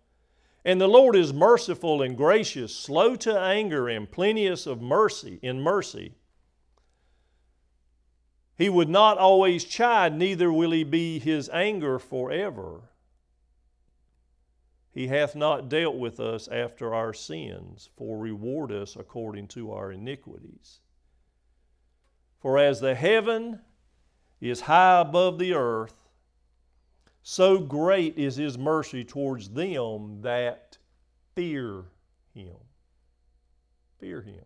And 0.64 0.80
the 0.80 0.88
Lord 0.88 1.16
is 1.16 1.34
merciful 1.34 2.04
and 2.04 2.16
gracious, 2.16 2.76
slow 2.76 3.16
to 3.16 3.40
anger, 3.40 3.90
and 3.90 4.12
plenteous 4.12 4.68
of 4.68 4.84
mercy 4.84 5.40
in 5.42 5.62
mercy. 5.62 6.14
He 8.56 8.70
would 8.70 8.90
not 8.90 9.18
always 9.18 9.64
chide, 9.64 10.16
neither 10.16 10.54
will 10.54 10.72
he 10.72 10.84
be 10.84 11.18
his 11.18 11.50
anger 11.50 11.98
forever. 11.98 12.89
He 14.92 15.08
hath 15.08 15.36
not 15.36 15.70
dealt 15.70 15.96
with 15.96 16.20
us 16.20 16.48
after 16.48 16.94
our 16.94 17.14
sins, 17.14 17.90
for 17.96 18.18
reward 18.18 18.72
us 18.72 18.96
according 18.96 19.48
to 19.50 19.72
our 19.72 19.92
iniquities. 19.92 20.80
For 22.40 22.58
as 22.58 22.80
the 22.80 22.96
heaven 22.96 23.60
is 24.42 24.62
high 24.62 25.02
above 25.02 25.38
the 25.38 25.54
earth, 25.54 26.10
so 27.22 27.60
great 27.60 28.18
is 28.18 28.38
his 28.38 28.58
mercy 28.58 29.04
towards 29.04 29.50
them 29.50 30.22
that 30.22 30.78
fear 31.36 31.86
him. 32.34 32.56
Fear 34.00 34.22
him. 34.22 34.46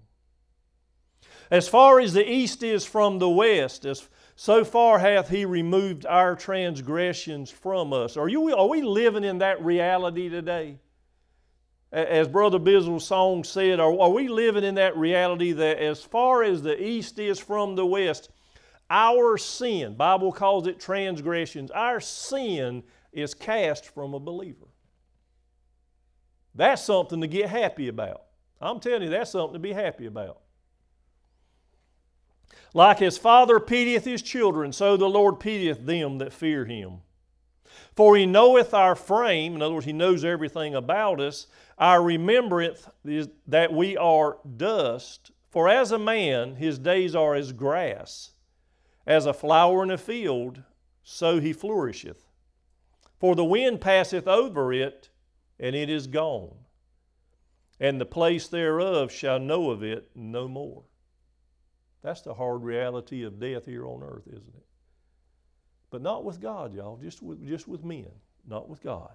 As 1.49 1.67
far 1.67 1.99
as 1.99 2.13
the 2.13 2.29
east 2.29 2.63
is 2.63 2.86
from 2.86 3.19
the 3.19 3.29
west, 3.29 3.86
as 3.86 4.08
so 4.36 4.65
far 4.65 5.00
hath 5.00 5.30
he 5.30 5.46
removed 5.46 6.06
our 6.06 6.36
transgressions 6.36 7.52
from 7.52 7.93
us. 7.93 8.17
Are, 8.17 8.28
you, 8.28 8.56
are 8.56 8.67
we 8.67 8.82
living 8.82 9.24
in 9.24 9.39
that 9.39 9.63
reality 9.63 10.30
today? 10.30 10.80
As 11.91 12.28
Brother 12.28 12.58
Bizzle's 12.58 13.06
song 13.06 13.43
said, 13.43 13.80
are, 13.80 14.00
are 14.00 14.10
we 14.10 14.28
living 14.28 14.63
in 14.63 14.76
that 14.76 14.98
reality 14.98 15.52
that 15.52 15.78
as 15.78 16.02
far 16.02 16.41
as 16.41 16.63
the 16.63 16.82
east 16.82 17.19
is 17.19 17.38
from 17.38 17.76
the 17.76 17.86
west, 17.86 18.30
our 18.89 19.38
sin, 19.38 19.96
Bible 19.96 20.32
calls 20.32 20.65
it 20.67 20.80
transgressions, 20.80 21.69
our 21.72 22.00
sin 22.00 22.84
is 23.12 23.34
cast 23.36 23.86
from 23.86 24.15
a 24.15 24.19
believer. 24.19 24.65
That's 26.56 26.84
something 26.84 27.22
to 27.22 27.28
get 27.28 27.50
happy 27.50 27.88
about. 27.88 28.24
I'm 28.60 28.80
telling 28.80 29.04
you, 29.04 29.10
that's 29.10 29.32
something 29.32 29.54
to 29.54 29.60
be 29.60 29.74
happy 29.74 30.06
about. 30.06 30.42
Like 32.73 32.99
his 32.99 33.17
Father 33.17 33.59
pitieth 33.59 34.05
his 34.05 34.21
children, 34.21 34.73
so 34.73 34.97
the 34.97 35.09
Lord 35.09 35.39
pitieth 35.39 35.86
them 35.86 36.17
that 36.17 36.33
fear 36.33 36.65
him. 36.65 37.01
For 37.95 38.15
he 38.15 38.25
knoweth 38.25 38.73
our 38.73 38.95
frame, 38.95 39.55
in 39.55 39.62
other 39.62 39.75
words, 39.75 39.86
he 39.86 39.93
knows 39.93 40.25
everything 40.25 40.73
about 40.73 41.19
us. 41.19 41.47
Our 41.77 42.01
remembrance 42.01 42.88
is 43.05 43.29
that 43.47 43.71
we 43.71 43.95
are 43.97 44.39
dust. 44.57 45.31
For 45.51 45.69
as 45.69 45.91
a 45.91 45.99
man, 45.99 46.55
his 46.55 46.79
days 46.79 47.15
are 47.15 47.36
as 47.36 47.51
grass, 47.51 48.31
as 49.05 49.27
a 49.27 49.33
flower 49.33 49.83
in 49.83 49.91
a 49.91 49.97
field, 49.99 50.63
so 51.03 51.39
he 51.39 51.53
flourisheth. 51.53 52.27
For 53.19 53.36
the 53.36 53.45
wind 53.45 53.79
passeth 53.79 54.27
over 54.27 54.73
it, 54.73 55.09
and 55.59 55.75
it 55.75 55.89
is 55.89 56.07
gone, 56.07 56.55
and 57.79 58.01
the 58.01 58.05
place 58.05 58.47
thereof 58.47 59.12
shall 59.12 59.39
know 59.39 59.69
of 59.69 59.83
it 59.83 60.09
no 60.15 60.47
more. 60.47 60.86
That's 62.04 62.22
the 62.22 62.34
hard 62.34 62.63
reality 62.63 63.24
of 63.24 63.39
death 63.39 63.66
here 63.66 63.86
on 63.86 64.04
earth, 64.04 64.28
isn't 64.28 64.56
it? 64.56 64.66
But 65.89 66.02
not 66.02 66.26
with 66.26 66.42
God, 66.42 66.74
y'all, 66.74 66.98
just 66.98 67.22
with, 67.22 67.48
just 67.48 67.68
with 67.68 67.84
men, 67.84 68.12
not 68.48 68.68
with 68.68 68.82
God. 68.84 69.13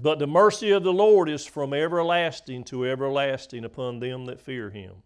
But 0.00 0.18
the 0.18 0.26
mercy 0.26 0.70
of 0.70 0.82
the 0.82 0.92
Lord 0.92 1.28
is 1.28 1.46
from 1.46 1.72
everlasting 1.72 2.64
to 2.64 2.86
everlasting 2.86 3.64
upon 3.64 4.00
them 4.00 4.26
that 4.26 4.40
fear 4.40 4.70
him. 4.70 4.96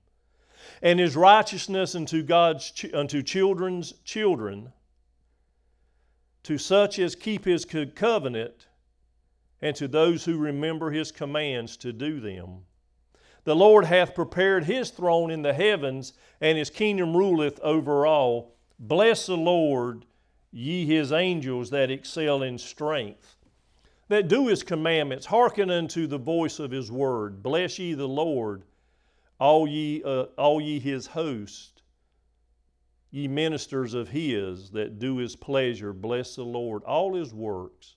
And 0.83 0.99
his 0.99 1.15
righteousness 1.15 1.95
unto 1.95 2.23
God's 2.23 2.85
unto 2.93 3.23
children's 3.23 3.93
children, 4.05 4.73
to 6.43 6.59
such 6.59 6.99
as 6.99 7.15
keep 7.15 7.45
his 7.45 7.65
covenant, 7.65 8.67
and 9.61 9.77
to 9.77 9.87
those 9.87 10.25
who 10.25 10.39
remember 10.39 10.91
his 10.91 11.13
commands 11.13 11.77
to 11.79 11.93
do 11.93 12.19
them. 12.19 12.63
The 13.49 13.57
Lord 13.57 13.87
hath 13.87 14.15
prepared 14.15 14.65
his 14.65 14.91
throne 14.91 15.31
in 15.31 15.41
the 15.41 15.55
heavens, 15.55 16.13
and 16.39 16.59
his 16.59 16.69
kingdom 16.69 17.17
ruleth 17.17 17.59
over 17.61 18.05
all. 18.05 18.53
Bless 18.79 19.25
the 19.25 19.39
Lord, 19.39 20.05
ye 20.53 20.85
his 20.85 21.13
angels 21.13 21.71
that 21.71 21.91
excel 21.91 22.43
in 22.43 22.59
strength, 22.59 23.39
that 24.09 24.29
do 24.29 24.49
his 24.49 24.63
commandments, 24.63 25.25
hearken 25.25 25.71
unto 25.71 26.07
the 26.07 26.19
voice 26.19 26.59
of 26.59 26.71
his 26.71 26.93
word. 26.93 27.43
Bless 27.43 27.79
ye 27.79 27.95
the 27.95 28.07
Lord, 28.07 28.65
all 29.41 29.67
ye, 29.67 30.03
uh, 30.05 30.25
all 30.37 30.61
ye 30.61 30.79
his 30.79 31.07
host, 31.07 31.81
ye 33.11 33.29
ministers 33.29 33.95
of 33.95 34.11
his 34.11 34.73
that 34.73 34.99
do 34.99 35.17
his 35.17 35.37
pleasure. 35.37 35.95
Bless 35.95 36.37
the 36.37 36.45
Lord, 36.45 36.85
all 36.85 37.15
his 37.15 37.33
works 37.33 37.97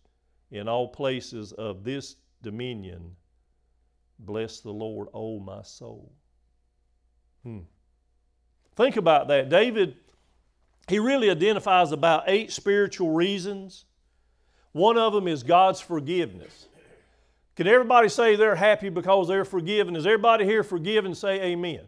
in 0.49 0.69
all 0.69 0.87
places 0.87 1.51
of 1.51 1.83
this 1.83 2.15
dominion 2.41 3.17
Bless 4.21 4.59
the 4.59 4.71
Lord, 4.71 5.07
O 5.13 5.39
my 5.39 5.63
soul. 5.63 6.11
Hmm. 7.43 7.59
Think 8.75 8.97
about 8.97 9.27
that. 9.29 9.49
David, 9.49 9.95
he 10.87 10.99
really 10.99 11.29
identifies 11.29 11.91
about 11.91 12.23
eight 12.27 12.51
spiritual 12.51 13.11
reasons. 13.11 13.85
One 14.73 14.97
of 14.97 15.11
them 15.13 15.27
is 15.27 15.43
God's 15.43 15.81
forgiveness. 15.81 16.67
Can 17.55 17.67
everybody 17.67 18.09
say 18.09 18.35
they're 18.35 18.55
happy 18.55 18.89
because 18.89 19.27
they're 19.27 19.43
forgiven? 19.43 19.95
Is 19.95 20.05
everybody 20.05 20.45
here 20.45 20.63
forgiven? 20.63 21.13
Say 21.13 21.41
amen. 21.41 21.81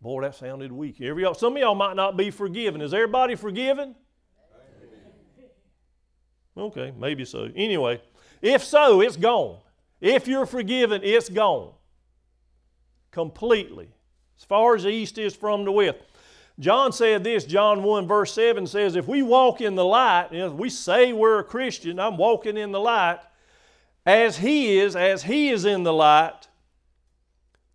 Boy, 0.00 0.22
that 0.22 0.34
sounded 0.34 0.72
weak. 0.72 1.00
Every, 1.00 1.26
some 1.34 1.54
of 1.54 1.58
y'all 1.58 1.74
might 1.74 1.94
not 1.94 2.16
be 2.16 2.30
forgiven. 2.30 2.80
Is 2.80 2.94
everybody 2.94 3.34
forgiven? 3.34 3.94
Okay, 6.56 6.92
maybe 6.98 7.24
so. 7.24 7.48
Anyway, 7.54 8.00
if 8.40 8.64
so, 8.64 9.00
it's 9.02 9.16
gone. 9.16 9.58
If 10.00 10.26
you're 10.26 10.46
forgiven, 10.46 11.02
it's 11.04 11.28
gone. 11.28 11.72
Completely. 13.10 13.88
As 14.38 14.44
far 14.44 14.74
as 14.74 14.84
the 14.84 14.90
east 14.90 15.18
is 15.18 15.34
from 15.34 15.64
the 15.64 15.72
west. 15.72 15.98
John 16.58 16.92
said 16.92 17.24
this, 17.24 17.44
John 17.44 17.82
1, 17.82 18.06
verse 18.06 18.32
7 18.34 18.66
says, 18.66 18.94
If 18.94 19.08
we 19.08 19.22
walk 19.22 19.60
in 19.60 19.74
the 19.74 19.84
light, 19.84 20.28
if 20.32 20.52
we 20.52 20.68
say 20.68 21.12
we're 21.12 21.38
a 21.38 21.44
Christian, 21.44 21.98
I'm 21.98 22.18
walking 22.18 22.56
in 22.56 22.70
the 22.70 22.80
light, 22.80 23.20
as 24.04 24.38
He 24.38 24.78
is, 24.78 24.94
as 24.94 25.22
He 25.22 25.48
is 25.48 25.64
in 25.64 25.84
the 25.84 25.92
light, 25.92 26.48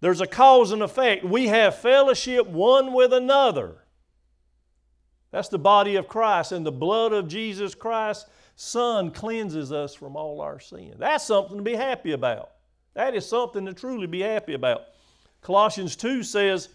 there's 0.01 0.21
a 0.21 0.27
cause 0.27 0.71
and 0.71 0.83
effect. 0.83 1.23
We 1.23 1.47
have 1.47 1.79
fellowship 1.79 2.47
one 2.47 2.93
with 2.93 3.11
another. 3.11 3.85
That's 5.36 5.50
the 5.50 5.60
body 5.60 5.98
of 5.98 6.08
Christ, 6.08 6.54
and 6.54 6.65
the 6.65 6.71
blood 6.71 7.12
of 7.12 7.28
Jesus 7.28 7.76
Christ 7.76 8.26
Son 8.56 9.12
cleanses 9.12 9.74
us 9.74 9.93
from 9.93 10.15
all 10.15 10.39
our 10.39 10.62
sin. 10.62 10.93
That's 10.98 11.26
something 11.26 11.58
to 11.58 11.62
be 11.62 11.76
happy 11.76 12.13
about. 12.13 12.52
That 12.93 13.13
is 13.13 13.26
something 13.26 13.65
to 13.65 13.74
truly 13.74 14.08
be 14.08 14.21
happy 14.21 14.54
about. 14.54 14.84
Colossians 15.41 15.98
2 15.98 16.24
says, 16.24 16.69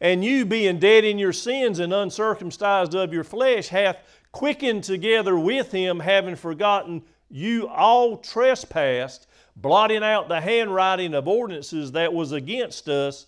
And 0.00 0.24
you, 0.24 0.44
being 0.44 0.80
dead 0.80 1.04
in 1.04 1.20
your 1.20 1.32
sins 1.32 1.78
and 1.78 1.92
uncircumcised 1.94 2.96
of 2.96 3.12
your 3.12 3.22
flesh, 3.22 3.68
hath 3.68 3.98
quickened 4.32 4.82
together 4.82 5.38
with 5.38 5.70
him, 5.70 6.00
having 6.00 6.34
forgotten 6.34 7.02
you 7.30 7.68
all 7.68 8.16
trespassed, 8.16 9.28
blotting 9.54 10.02
out 10.02 10.28
the 10.28 10.40
handwriting 10.40 11.14
of 11.14 11.28
ordinances 11.28 11.92
that 11.92 12.12
was 12.12 12.32
against 12.32 12.88
us, 12.88 13.26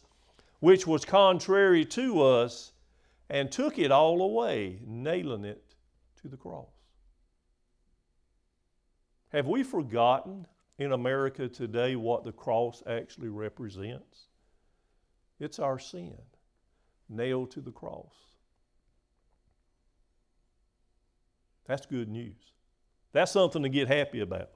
which 0.59 0.89
was 0.89 1.05
contrary 1.05 1.85
to 1.85 2.21
us, 2.21 2.72
and 3.33 3.51
took 3.51 3.79
it 3.79 3.91
all 3.91 4.21
away, 4.21 4.79
nailing 4.87 5.47
it 5.47 5.75
to 6.21 6.29
the 6.29 6.37
cross. 6.37 6.69
Have 9.31 9.47
we 9.47 9.63
forgotten 9.63 10.47
in 10.79 10.93
America 10.93 11.49
today 11.49 11.97
what 11.97 12.25
the 12.25 12.33
cross 12.33 12.83
actually 12.87 13.31
represents? 13.31 14.27
It's 15.41 15.59
our 15.59 15.79
sin 15.79 16.19
nailed 17.09 17.51
to 17.53 17.63
the 17.63 17.71
cross. 17.71 18.13
That's 21.67 21.87
good 21.87 22.11
news. 22.11 22.53
That's 23.13 23.33
something 23.33 23.63
to 23.63 23.71
get 23.71 23.89
happy 23.89 24.21
about. 24.21 24.51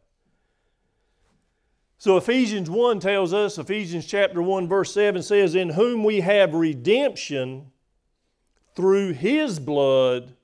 So 1.97 2.19
Ephesians 2.19 2.69
1 2.69 3.01
tells 3.01 3.33
us, 3.33 3.57
Ephesians 3.57 4.05
chapter 4.05 4.43
1, 4.43 4.69
verse 4.69 4.93
7 4.93 5.23
says, 5.23 5.55
In 5.55 5.71
whom 5.71 6.05
we 6.05 6.21
have 6.21 6.53
redemption 6.53 7.73
through 8.77 9.13
his 9.13 9.59
blood 9.59 10.35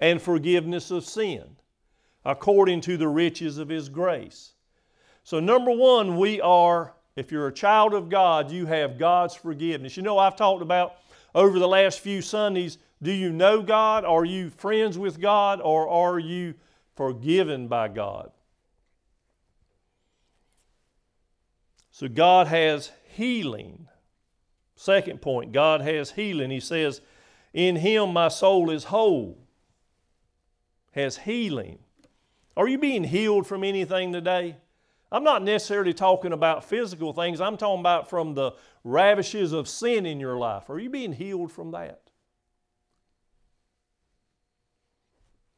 and 0.00 0.20
forgiveness 0.20 0.90
of 0.90 1.04
sin 1.04 1.56
according 2.24 2.80
to 2.82 2.96
the 2.96 3.08
riches 3.08 3.58
of 3.58 3.68
His 3.68 3.88
grace. 3.88 4.52
So, 5.22 5.40
number 5.40 5.70
one, 5.70 6.16
we 6.16 6.40
are, 6.40 6.94
if 7.16 7.30
you're 7.30 7.48
a 7.48 7.52
child 7.52 7.94
of 7.94 8.08
God, 8.08 8.50
you 8.50 8.66
have 8.66 8.98
God's 8.98 9.34
forgiveness. 9.34 9.96
You 9.96 10.02
know, 10.02 10.18
I've 10.18 10.36
talked 10.36 10.62
about 10.62 10.96
over 11.34 11.58
the 11.58 11.68
last 11.68 12.00
few 12.00 12.22
Sundays 12.22 12.78
do 13.02 13.12
you 13.12 13.32
know 13.32 13.62
God? 13.62 14.04
Are 14.04 14.26
you 14.26 14.50
friends 14.50 14.98
with 14.98 15.18
God? 15.18 15.62
Or 15.62 15.88
are 15.88 16.18
you 16.18 16.52
forgiven 16.96 17.66
by 17.66 17.88
God? 17.88 18.30
So, 21.90 22.08
God 22.08 22.46
has 22.46 22.92
healing. 23.14 23.88
Second 24.76 25.22
point, 25.22 25.52
God 25.52 25.80
has 25.80 26.10
healing. 26.10 26.50
He 26.50 26.60
says, 26.60 27.00
In 27.52 27.76
Him 27.76 28.12
my 28.12 28.28
soul 28.28 28.70
is 28.70 28.84
whole, 28.84 29.38
has 30.92 31.18
healing. 31.18 31.78
Are 32.56 32.68
you 32.68 32.78
being 32.78 33.04
healed 33.04 33.46
from 33.46 33.64
anything 33.64 34.12
today? 34.12 34.56
I'm 35.12 35.24
not 35.24 35.42
necessarily 35.42 35.92
talking 35.92 36.32
about 36.32 36.64
physical 36.64 37.12
things, 37.12 37.40
I'm 37.40 37.56
talking 37.56 37.80
about 37.80 38.08
from 38.08 38.34
the 38.34 38.52
ravishes 38.84 39.52
of 39.52 39.68
sin 39.68 40.06
in 40.06 40.20
your 40.20 40.36
life. 40.36 40.70
Are 40.70 40.78
you 40.78 40.90
being 40.90 41.12
healed 41.12 41.50
from 41.50 41.72
that? 41.72 42.02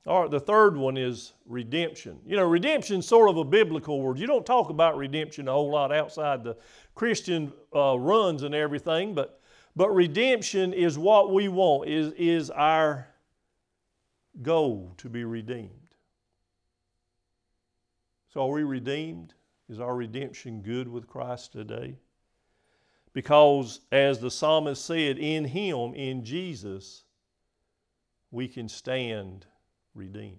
All 0.04 0.22
right, 0.22 0.30
the 0.30 0.40
third 0.40 0.76
one 0.76 0.96
is 0.96 1.32
redemption. 1.46 2.18
You 2.26 2.36
know, 2.36 2.44
redemption 2.44 3.00
is 3.00 3.06
sort 3.06 3.28
of 3.28 3.36
a 3.36 3.44
biblical 3.44 4.02
word. 4.02 4.18
You 4.18 4.26
don't 4.26 4.44
talk 4.44 4.68
about 4.70 4.96
redemption 4.96 5.46
a 5.46 5.52
whole 5.52 5.70
lot 5.70 5.92
outside 5.92 6.42
the 6.42 6.56
Christian 6.96 7.52
uh, 7.74 7.96
runs 7.98 8.42
and 8.42 8.54
everything, 8.54 9.14
but, 9.14 9.41
but 9.74 9.90
redemption 9.90 10.72
is 10.72 10.98
what 10.98 11.32
we 11.32 11.48
want, 11.48 11.88
is, 11.88 12.12
is 12.16 12.50
our 12.50 13.08
goal 14.42 14.94
to 14.98 15.08
be 15.08 15.24
redeemed. 15.24 15.70
So, 18.28 18.48
are 18.48 18.52
we 18.52 18.64
redeemed? 18.64 19.34
Is 19.68 19.80
our 19.80 19.94
redemption 19.94 20.62
good 20.62 20.88
with 20.88 21.06
Christ 21.06 21.52
today? 21.52 21.96
Because, 23.12 23.80
as 23.90 24.20
the 24.20 24.30
psalmist 24.30 24.84
said, 24.84 25.18
in 25.18 25.44
Him, 25.44 25.94
in 25.94 26.24
Jesus, 26.24 27.04
we 28.30 28.48
can 28.48 28.68
stand 28.68 29.46
redeemed. 29.94 30.38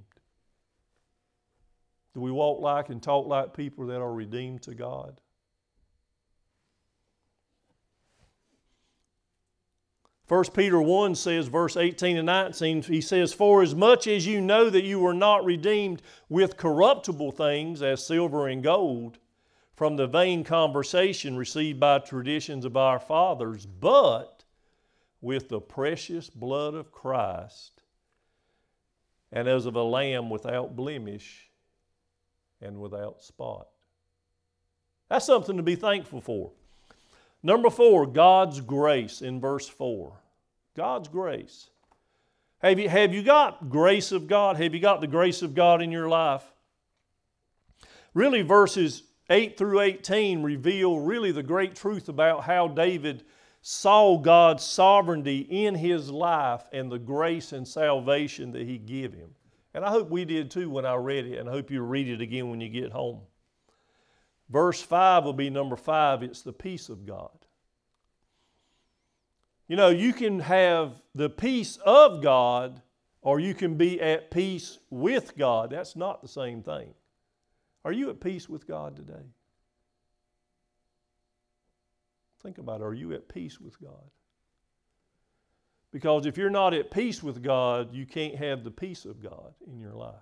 Do 2.14 2.22
we 2.22 2.32
walk 2.32 2.62
like 2.62 2.90
and 2.90 3.02
talk 3.02 3.28
like 3.28 3.56
people 3.56 3.88
that 3.88 4.02
are 4.02 4.14
redeemed 4.14 4.64
to 4.64 4.76
God? 4.76 5.20
1 10.28 10.46
Peter 10.56 10.82
1 10.82 11.16
says, 11.16 11.48
verse 11.48 11.76
18 11.76 12.18
and 12.18 12.26
19, 12.26 12.84
he 12.84 13.02
says, 13.02 13.34
For 13.34 13.62
as 13.62 13.76
much 13.76 14.08
as 14.08 14.26
you 14.26 14.40
know 14.40 14.70
that 14.70 14.86
you 14.86 15.00
were 15.00 15.14
not 15.14 15.44
redeemed 15.44 16.02
with 16.30 16.56
corruptible 16.56 17.32
things 17.32 17.82
as 17.82 18.06
silver 18.06 18.48
and 18.48 18.64
gold 18.64 19.18
from 19.76 19.98
the 19.98 20.08
vain 20.08 20.46
conversation 20.46 21.36
received 21.36 21.80
by 21.80 22.00
traditions 22.00 22.64
of 22.64 22.78
our 22.78 23.00
fathers, 23.00 23.66
but 23.66 24.46
with 25.20 25.50
the 25.50 25.60
precious 25.60 26.30
blood 26.30 26.74
of 26.74 26.92
Christ, 26.92 27.82
and 29.32 29.48
as 29.48 29.66
of 29.66 29.76
a 29.76 29.84
lamb 29.84 30.30
without 30.30 30.76
blemish 30.76 31.50
and 32.62 32.80
without 32.80 33.22
spot. 33.22 33.68
That's 35.10 35.26
something 35.26 35.58
to 35.58 35.64
be 35.64 35.76
thankful 35.76 36.22
for. 36.22 36.52
Number 37.44 37.70
four, 37.70 38.08
God's 38.08 38.62
grace 38.62 39.22
in 39.22 39.42
verse 39.42 39.68
4. 39.68 40.14
God's 40.76 41.10
grace. 41.10 41.70
Have 42.60 42.80
you, 42.80 42.88
have 42.88 43.14
you 43.14 43.22
got 43.22 43.70
grace 43.70 44.14
of 44.14 44.28
God? 44.28 44.56
Have 44.56 44.74
you 44.74 44.80
got 44.80 45.02
the 45.02 45.08
grace 45.08 45.42
of 45.42 45.54
God 45.54 45.82
in 45.82 45.92
your 45.92 46.08
life? 46.08 46.44
Really, 48.14 48.42
verses 48.42 49.04
8 49.30 49.58
through 49.58 49.82
18 49.82 50.42
reveal 50.42 51.00
really 51.00 51.32
the 51.32 51.44
great 51.44 51.76
truth 51.76 52.08
about 52.08 52.46
how 52.46 52.70
David 52.70 53.24
saw 53.62 54.18
God's 54.18 54.64
sovereignty 54.64 55.40
in 55.40 55.76
his 55.76 56.10
life 56.10 56.64
and 56.72 56.90
the 56.90 57.00
grace 57.00 57.52
and 57.52 57.68
salvation 57.68 58.52
that 58.54 58.66
he 58.66 58.78
gave 58.78 59.14
him. 59.14 59.32
And 59.74 59.84
I 59.84 59.90
hope 59.90 60.10
we 60.10 60.24
did 60.24 60.52
too 60.52 60.70
when 60.70 60.86
I 60.86 60.96
read 60.96 61.26
it, 61.26 61.40
and 61.40 61.50
I 61.50 61.52
hope 61.52 61.72
you 61.72 61.82
read 61.82 62.08
it 62.08 62.22
again 62.22 62.50
when 62.50 62.62
you 62.62 62.70
get 62.70 62.92
home. 62.92 63.22
Verse 64.50 64.82
5 64.82 65.24
will 65.24 65.34
be 65.34 65.50
number 65.50 65.76
5 65.76 66.24
it's 66.24 66.42
the 66.42 66.54
peace 66.54 66.90
of 66.90 67.06
God. 67.06 67.32
You 69.68 69.78
know, 69.78 69.90
you 69.90 70.14
can 70.14 70.40
have 70.40 71.02
the 71.16 71.30
peace 71.30 71.78
of 71.86 72.22
God 72.22 72.82
or 73.22 73.40
you 73.40 73.54
can 73.54 73.76
be 73.76 74.00
at 74.02 74.30
peace 74.30 74.78
with 74.90 75.38
God. 75.38 75.72
That's 75.72 75.96
not 75.96 76.22
the 76.22 76.28
same 76.28 76.62
thing. 76.62 76.94
Are 77.86 77.92
you 77.92 78.10
at 78.10 78.20
peace 78.20 78.50
with 78.50 78.68
God 78.68 78.96
today? 78.96 79.26
Think 82.42 82.58
about 82.58 82.82
it. 82.82 82.84
Are 82.84 82.94
you 82.94 83.14
at 83.14 83.30
peace 83.30 83.60
with 83.60 83.82
God? 83.82 84.04
Because 85.92 86.26
if 86.26 86.38
you're 86.38 86.50
not 86.50 86.74
at 86.74 86.92
peace 86.92 87.24
with 87.24 87.42
God, 87.42 87.94
you 87.94 88.06
can't 88.06 88.36
have 88.36 88.64
the 88.64 88.72
peace 88.72 89.06
of 89.06 89.22
God 89.22 89.54
in 89.66 89.80
your 89.80 89.94
life. 89.94 90.16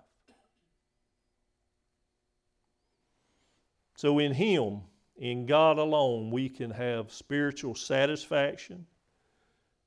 So, 4.01 4.17
in 4.17 4.33
Him, 4.33 4.81
in 5.15 5.45
God 5.45 5.77
alone, 5.77 6.31
we 6.31 6.49
can 6.49 6.71
have 6.71 7.11
spiritual 7.11 7.75
satisfaction 7.75 8.87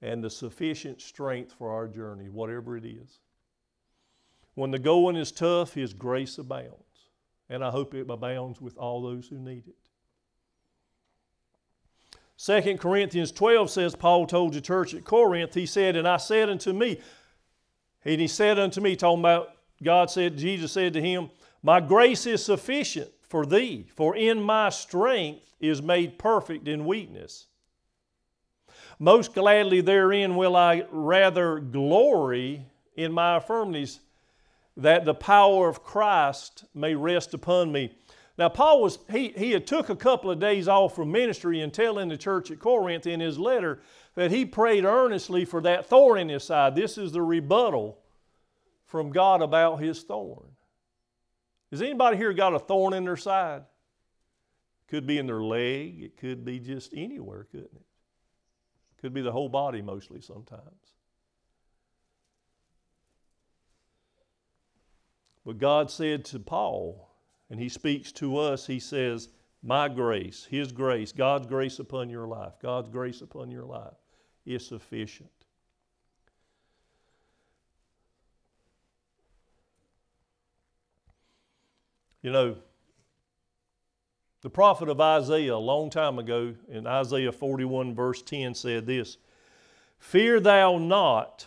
and 0.03 0.23
the 0.23 0.31
sufficient 0.31 1.03
strength 1.03 1.53
for 1.59 1.73
our 1.73 1.89
journey, 1.89 2.29
whatever 2.29 2.77
it 2.77 2.85
is. 2.85 3.19
When 4.55 4.71
the 4.71 4.79
going 4.79 5.17
is 5.17 5.33
tough, 5.33 5.75
His 5.75 5.93
grace 5.93 6.39
abounds. 6.39 7.09
And 7.49 7.65
I 7.65 7.71
hope 7.73 7.93
it 7.93 8.09
abounds 8.09 8.61
with 8.61 8.77
all 8.77 9.03
those 9.03 9.27
who 9.27 9.41
need 9.41 9.65
it. 9.67 9.75
2 12.39 12.79
Corinthians 12.79 13.33
12 13.33 13.69
says, 13.69 13.97
Paul 13.97 14.29
told 14.29 14.53
the 14.53 14.61
church 14.61 14.95
at 14.95 15.05
Corinth, 15.05 15.55
he 15.55 15.67
said, 15.67 15.97
And 15.97 16.07
I 16.07 16.19
said 16.19 16.49
unto 16.49 16.73
me, 16.73 17.01
and 18.05 18.21
he 18.21 18.29
said 18.29 18.61
unto 18.61 18.81
me, 18.81 18.95
talking 18.95 19.19
about 19.19 19.57
God 19.83 20.09
said, 20.09 20.39
Jesus 20.39 20.71
said 20.71 20.93
to 20.93 21.03
him, 21.03 21.31
My 21.65 21.81
grace 21.81 22.27
is 22.27 22.45
sufficient 22.45 23.11
for 23.35 23.45
thee, 23.45 23.85
for 23.97 24.15
in 24.15 24.41
my 24.41 24.69
strength 24.69 25.57
is 25.59 25.83
made 25.83 26.21
perfect 26.21 26.69
in 26.69 26.85
weakness. 26.85 27.49
Most 29.01 29.35
gladly 29.35 29.81
therein 29.81 30.37
will 30.37 30.55
I 30.55 30.85
rather 30.93 31.59
glory 31.59 32.65
in 32.95 33.11
my 33.11 33.35
infirmities, 33.35 33.99
that 34.77 35.05
the 35.05 35.15
power 35.15 35.69
of 35.69 35.83
Christ 35.83 36.67
may 36.75 36.95
rest 36.95 37.35
upon 37.35 37.73
me. 37.73 37.97
Now, 38.39 38.51
Paul 38.51 38.81
was, 38.81 39.01
he, 39.11 39.31
he 39.31 39.51
had 39.51 39.67
took 39.67 39.89
a 39.89 39.97
couple 39.97 40.31
of 40.31 40.39
days 40.39 40.69
off 40.69 40.95
from 40.95 41.11
ministry 41.11 41.61
and 41.61 41.75
telling 41.75 42.11
the 42.11 42.17
church 42.17 42.53
at 42.53 42.61
Corinth 42.61 43.05
in 43.05 43.19
his 43.19 43.37
letter 43.37 43.81
that 44.15 44.31
he 44.31 44.47
prayed 44.47 44.85
earnestly 44.85 45.45
for 45.45 45.61
that 45.63 45.87
thorn 45.87 46.21
in 46.21 46.29
his 46.29 46.45
side. 46.45 46.77
This 46.77 46.97
is 46.97 47.11
the 47.11 47.23
rebuttal 47.23 47.99
from 48.87 49.11
God 49.11 49.43
about 49.43 49.83
his 49.83 50.05
thorn. 50.05 50.54
Has 51.71 51.83
anybody 51.83 52.17
here 52.17 52.33
got 52.33 52.55
a 52.55 52.59
thorn 52.59 52.95
in 52.95 53.05
their 53.05 53.17
side? 53.17 53.65
Could 54.89 55.07
be 55.07 55.19
in 55.19 55.27
their 55.27 55.43
leg, 55.43 56.03
it 56.03 56.17
could 56.17 56.45
be 56.45 56.61
just 56.61 56.93
anywhere, 56.95 57.45
couldn't 57.51 57.75
it? 57.75 57.87
Could 59.01 59.13
be 59.13 59.23
the 59.23 59.33
whole 59.33 59.49
body 59.49 59.83
mostly 59.83 60.21
sometimes. 60.21 60.95
But 65.45 65.59
God 65.59 65.91
said 65.91 66.25
to 66.27 66.39
Paul, 66.39 67.11
and 67.51 67.61
he 67.61 67.69
speaks 67.69 68.13
to 68.13 68.39
us, 68.39 68.67
he 68.67 68.79
says, 68.81 69.29
My 69.63 69.89
grace, 69.89 70.47
his 70.49 70.73
grace, 70.73 71.13
God's 71.13 71.47
grace 71.47 71.79
upon 71.79 72.09
your 72.09 72.27
life, 72.27 72.55
God's 72.63 72.89
grace 72.89 73.21
upon 73.21 73.51
your 73.51 73.65
life 73.65 73.95
is 74.47 74.67
sufficient. 74.67 75.44
You 82.25 82.33
know, 82.33 82.57
the 84.41 84.49
prophet 84.49 84.89
of 84.89 84.99
Isaiah, 84.99 85.57
a 85.57 85.59
long 85.59 85.91
time 85.91 86.19
ago, 86.19 86.55
in 86.71 86.87
Isaiah 86.87 87.31
41, 87.31 87.95
verse 87.95 88.23
10, 88.23 88.55
said 88.55 88.87
this 88.87 89.19
Fear 89.99 90.41
thou 90.41 90.79
not, 90.79 91.47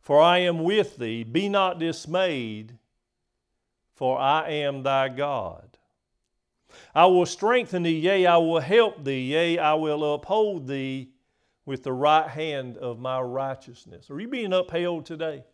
for 0.00 0.20
I 0.20 0.38
am 0.38 0.64
with 0.64 0.96
thee. 0.96 1.22
Be 1.22 1.48
not 1.48 1.78
dismayed, 1.78 2.76
for 3.94 4.18
I 4.18 4.48
am 4.48 4.82
thy 4.82 5.08
God. 5.08 5.78
I 6.92 7.06
will 7.06 7.24
strengthen 7.24 7.84
thee, 7.84 8.00
yea, 8.00 8.26
I 8.26 8.38
will 8.38 8.58
help 8.58 9.04
thee, 9.04 9.20
yea, 9.20 9.56
I 9.56 9.74
will 9.74 10.14
uphold 10.14 10.66
thee 10.66 11.10
with 11.64 11.84
the 11.84 11.92
right 11.92 12.28
hand 12.28 12.76
of 12.76 12.98
my 12.98 13.20
righteousness. 13.20 14.10
Are 14.10 14.18
you 14.18 14.26
being 14.26 14.52
upheld 14.52 15.06
today? 15.06 15.44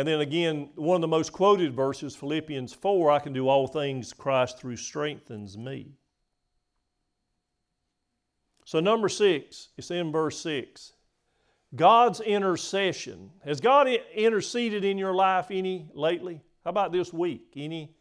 And 0.00 0.08
then 0.08 0.20
again, 0.22 0.70
one 0.76 0.94
of 0.94 1.02
the 1.02 1.08
most 1.08 1.30
quoted 1.30 1.74
verses, 1.74 2.16
Philippians 2.16 2.72
4 2.72 3.10
I 3.10 3.18
can 3.18 3.34
do 3.34 3.50
all 3.50 3.66
things 3.66 4.14
Christ 4.14 4.58
through 4.58 4.78
strengthens 4.78 5.58
me. 5.58 5.92
So, 8.64 8.80
number 8.80 9.10
six, 9.10 9.68
it's 9.76 9.90
in 9.90 10.10
verse 10.10 10.40
6. 10.40 10.94
God's 11.76 12.20
intercession. 12.22 13.28
Has 13.44 13.60
God 13.60 13.88
interceded 14.14 14.86
in 14.86 14.96
your 14.96 15.12
life 15.12 15.48
any 15.50 15.90
lately? 15.92 16.40
How 16.64 16.70
about 16.70 16.92
this 16.92 17.12
week? 17.12 17.52
Any 17.54 17.94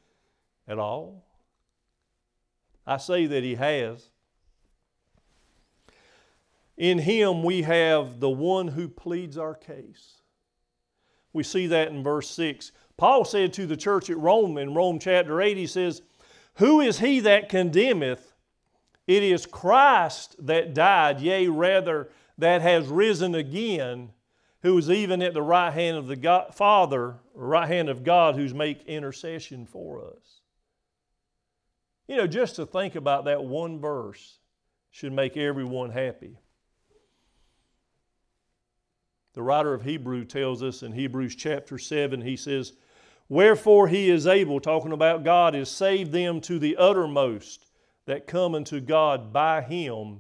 at 0.70 0.80
all? 0.80 1.26
I 2.88 2.96
say 2.96 3.26
that 3.26 3.44
He 3.44 3.56
has. 3.56 4.08
In 6.78 7.00
Him 7.00 7.44
we 7.44 7.64
have 7.64 8.22
the 8.22 8.30
one 8.30 8.70
who 8.70 8.88
pleads 8.88 9.38
our 9.38 9.54
case. 9.54 10.19
We 11.34 11.44
see 11.44 11.68
that 11.68 11.90
in 11.90 12.04
verse 12.04 12.30
6. 12.32 12.72
Paul 12.98 13.24
said 13.24 13.54
to 13.54 13.66
the 13.66 13.78
church 13.78 14.10
at 14.10 14.18
Rome 14.18 14.58
in 14.58 14.74
Rome 14.74 15.00
chapter 15.00 15.42
8, 15.42 15.56
he 15.56 15.68
says, 15.68 16.02
Who 16.56 16.82
is 16.82 17.00
he 17.00 17.20
that 17.22 17.50
condemneth? 17.50 18.34
It 19.08 19.24
is 19.24 19.46
Christ 19.46 20.36
that 20.46 20.74
died, 20.74 21.20
yea, 21.20 21.48
rather, 21.48 22.10
that 22.38 22.62
has 22.62 22.88
risen 22.88 23.36
again, 23.36 24.12
who 24.62 24.78
is 24.78 24.90
even 24.90 25.22
at 25.22 25.34
the 25.34 25.42
right 25.42 25.74
hand 25.74 25.98
of 25.98 26.08
the 26.08 26.16
God, 26.16 26.54
Father, 26.54 27.16
right 27.34 27.68
hand 27.68 27.90
of 27.90 28.04
God, 28.04 28.36
who's 28.36 28.54
make 28.54 28.84
intercession 28.84 29.66
for 29.66 30.06
us. 30.06 30.42
You 32.08 32.18
know, 32.18 32.28
just 32.28 32.56
to 32.58 32.66
think 32.66 32.96
about 32.96 33.26
that 33.26 33.44
one 33.44 33.80
verse 33.80 34.40
should 34.92 35.14
make 35.14 35.38
everyone 35.38 35.92
happy. 35.92 36.38
The 39.40 39.44
writer 39.44 39.74
of 39.74 39.84
Hebrew 39.84 40.26
tells 40.26 40.62
us 40.62 40.84
in 40.84 40.92
Hebrews 40.92 41.34
chapter 41.34 41.78
7, 41.78 42.20
he 42.20 42.36
says, 42.36 42.74
Wherefore 43.30 43.88
he 43.88 44.10
is 44.10 44.28
able, 44.28 44.60
talking 44.60 44.92
about 44.92 45.24
God, 45.24 45.56
is 45.56 45.72
save 45.72 46.12
them 46.12 46.42
to 46.42 46.60
the 46.60 46.76
uttermost 46.76 47.66
that 48.06 48.28
come 48.28 48.54
unto 48.54 48.82
God 48.82 49.32
by 49.32 49.62
him 49.62 50.20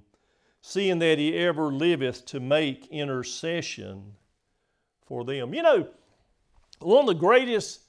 seeing 0.61 0.99
that 0.99 1.17
he 1.17 1.35
ever 1.35 1.65
liveth 1.65 2.27
to 2.27 2.39
make 2.39 2.87
intercession 2.91 4.13
for 5.05 5.25
them. 5.25 5.53
You 5.53 5.63
know, 5.63 5.87
one 6.79 7.01
of 7.01 7.07
the 7.07 7.13
greatest 7.13 7.81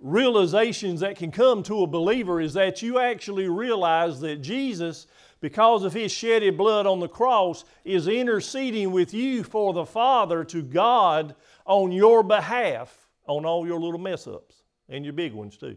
realizations 0.00 1.00
that 1.00 1.16
can 1.16 1.30
come 1.30 1.62
to 1.64 1.82
a 1.82 1.86
believer 1.86 2.40
is 2.40 2.54
that 2.54 2.80
you 2.80 2.98
actually 2.98 3.46
realize 3.46 4.20
that 4.20 4.36
Jesus, 4.36 5.06
because 5.40 5.84
of 5.84 5.92
his 5.92 6.10
shedded 6.10 6.56
blood 6.56 6.86
on 6.86 7.00
the 7.00 7.08
cross, 7.08 7.64
is 7.84 8.08
interceding 8.08 8.90
with 8.90 9.14
you 9.14 9.44
for 9.44 9.72
the 9.72 9.86
Father 9.86 10.44
to 10.44 10.62
God 10.62 11.34
on 11.64 11.92
your 11.92 12.22
behalf 12.22 13.08
on 13.26 13.44
all 13.44 13.66
your 13.66 13.78
little 13.78 14.00
mess 14.00 14.26
ups 14.26 14.62
and 14.88 15.04
your 15.04 15.12
big 15.12 15.32
ones 15.32 15.56
too. 15.56 15.76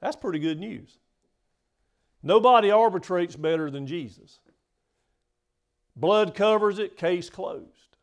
That's 0.00 0.16
pretty 0.16 0.38
good 0.38 0.58
news. 0.58 0.98
Nobody 2.22 2.70
arbitrates 2.70 3.36
better 3.36 3.70
than 3.70 3.86
Jesus. 3.86 4.40
Blood 5.96 6.34
covers 6.34 6.78
it, 6.78 6.96
case 6.96 7.30
closed. 7.30 7.96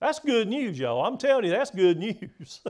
That's 0.00 0.18
good 0.18 0.48
news, 0.48 0.78
y'all. 0.78 1.04
I'm 1.04 1.18
telling 1.18 1.44
you, 1.44 1.50
that's 1.50 1.70
good 1.70 1.98
news. 2.30 2.60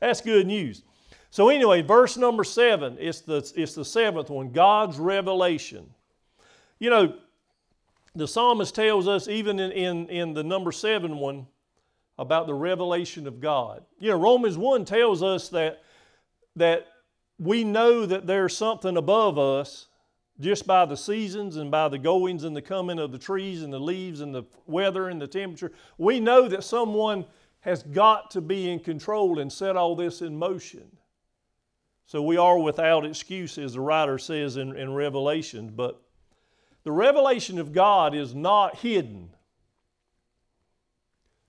that's 0.00 0.20
good 0.20 0.46
news. 0.46 0.82
So, 1.30 1.50
anyway, 1.50 1.82
verse 1.82 2.16
number 2.16 2.44
seven, 2.44 2.96
it's 2.98 3.20
the, 3.20 3.50
it's 3.54 3.74
the 3.74 3.84
seventh 3.84 4.30
one 4.30 4.50
God's 4.50 4.98
revelation. 4.98 5.88
You 6.78 6.90
know, 6.90 7.14
the 8.14 8.26
psalmist 8.26 8.74
tells 8.74 9.06
us, 9.06 9.28
even 9.28 9.60
in, 9.60 9.72
in, 9.72 10.08
in 10.08 10.34
the 10.34 10.42
number 10.42 10.72
seven 10.72 11.18
one, 11.18 11.46
about 12.18 12.46
the 12.46 12.54
revelation 12.54 13.26
of 13.26 13.40
God. 13.40 13.84
You 14.00 14.10
know, 14.10 14.18
Romans 14.18 14.58
1 14.58 14.84
tells 14.84 15.22
us 15.22 15.48
that, 15.50 15.82
that 16.56 16.86
we 17.38 17.62
know 17.62 18.06
that 18.06 18.26
there's 18.26 18.56
something 18.56 18.96
above 18.96 19.38
us 19.38 19.86
just 20.40 20.66
by 20.66 20.84
the 20.84 20.96
seasons 20.96 21.56
and 21.56 21.70
by 21.70 21.88
the 21.88 21.98
goings 21.98 22.44
and 22.44 22.56
the 22.56 22.62
coming 22.62 22.98
of 22.98 23.12
the 23.12 23.18
trees 23.18 23.62
and 23.62 23.72
the 23.72 23.78
leaves 23.78 24.20
and 24.20 24.34
the 24.34 24.44
weather 24.66 25.08
and 25.08 25.20
the 25.20 25.26
temperature, 25.26 25.72
we 25.96 26.20
know 26.20 26.48
that 26.48 26.64
someone 26.64 27.24
has 27.60 27.82
got 27.82 28.30
to 28.32 28.40
be 28.40 28.70
in 28.70 28.78
control 28.78 29.38
and 29.38 29.52
set 29.52 29.76
all 29.76 29.96
this 29.96 30.22
in 30.22 30.36
motion. 30.36 30.88
So 32.08 32.22
we 32.22 32.38
are 32.38 32.58
without 32.58 33.04
excuse, 33.04 33.58
as 33.58 33.74
the 33.74 33.82
writer 33.82 34.16
says 34.16 34.56
in, 34.56 34.74
in 34.74 34.94
Revelation. 34.94 35.74
But 35.76 36.00
the 36.82 36.90
revelation 36.90 37.58
of 37.58 37.74
God 37.74 38.14
is 38.14 38.34
not 38.34 38.76
hidden. 38.76 39.28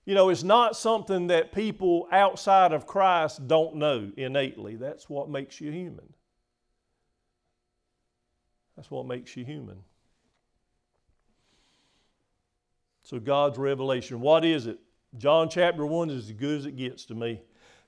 You 0.03 0.15
know, 0.15 0.27
it's 0.27 0.43
not 0.43 0.75
something 0.75 1.27
that 1.27 1.53
people 1.53 2.09
outside 2.11 2.73
of 2.73 2.85
Christ 2.85 3.47
don't 3.47 3.75
know 3.75 4.11
innately. 4.17 4.75
That's 4.75 5.09
what 5.09 5.29
makes 5.29 5.61
you 5.61 5.71
human. 5.71 6.13
That's 8.75 8.91
what 8.91 9.05
makes 9.05 9.37
you 9.37 9.45
human. 9.45 9.77
So, 13.03 13.17
God's 13.17 13.57
revelation. 13.57 14.19
What 14.19 14.43
is 14.43 14.67
it? 14.67 14.77
John 15.17 15.47
chapter 15.49 15.85
1 15.85 16.09
is 16.09 16.25
as 16.25 16.31
good 16.33 16.59
as 16.59 16.65
it 16.65 16.75
gets 16.75 17.05
to 17.05 17.15
me. 17.15 17.39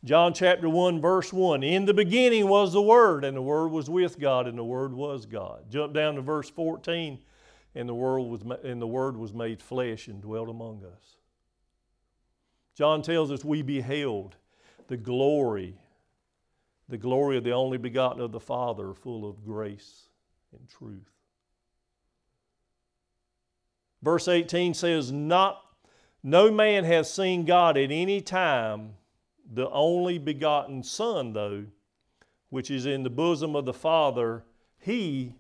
John 0.04 0.34
chapter 0.34 0.68
1, 0.68 1.00
verse 1.00 1.32
1 1.32 1.62
In 1.62 1.86
the 1.86 1.94
beginning 1.94 2.48
was 2.48 2.74
the 2.74 2.82
Word, 2.82 3.24
and 3.24 3.38
the 3.38 3.42
Word 3.42 3.68
was 3.68 3.90
with 3.90 4.20
God, 4.20 4.48
and 4.48 4.58
the 4.58 4.64
Word 4.64 4.94
was 4.94 5.28
God. 5.28 5.66
Jump 5.70 5.94
down 5.94 6.16
to 6.16 6.22
verse 6.22 6.50
14, 6.50 7.20
and 7.76 7.88
the, 7.88 7.94
world 7.94 8.32
was, 8.32 8.42
and 8.64 8.82
the 8.82 8.88
Word 8.88 9.16
was 9.16 9.34
made 9.34 9.62
flesh 9.62 10.08
and 10.08 10.22
dwelt 10.22 10.50
among 10.50 10.84
us. 10.84 11.18
John 12.76 13.04
tells 13.04 13.32
us 13.32 13.46
we 13.46 13.62
beheld 13.62 14.38
the 14.88 14.98
glory, 14.98 15.76
the 16.90 16.98
glory 16.98 17.38
of 17.38 17.44
the 17.44 17.52
only 17.52 17.78
begotten 17.78 18.22
of 18.22 18.32
the 18.32 18.40
Father, 18.40 18.96
full 18.96 19.30
of 19.30 19.46
grace 19.46 20.08
and 20.52 20.68
truth. 20.68 21.12
Verse 24.02 24.28
18 24.28 24.74
says, 24.74 25.12
Not 25.12 25.62
no 26.24 26.50
man 26.50 26.86
has 26.86 27.14
seen 27.14 27.46
God 27.46 27.78
at 27.78 27.92
any 27.92 28.20
time, 28.20 28.96
the 29.54 29.70
only 29.70 30.18
begotten 30.18 30.82
Son, 30.82 31.34
though, 31.34 31.66
which 32.50 32.72
is 32.72 32.86
in 32.86 33.04
the 33.04 33.10
bosom 33.10 33.56
of 33.56 33.66
the 33.66 33.74
Father, 33.74 34.44
he 34.80 35.36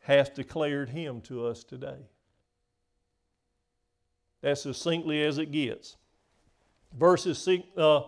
hath 0.00 0.34
declared 0.34 0.90
him 0.90 1.20
to 1.22 1.46
us 1.46 1.62
today. 1.62 2.08
That's 4.40 4.62
succinctly 4.62 5.22
as 5.22 5.38
it 5.38 5.52
gets. 5.52 5.96
Verses 6.98 7.38
six, 7.38 7.64
uh, 7.76 8.02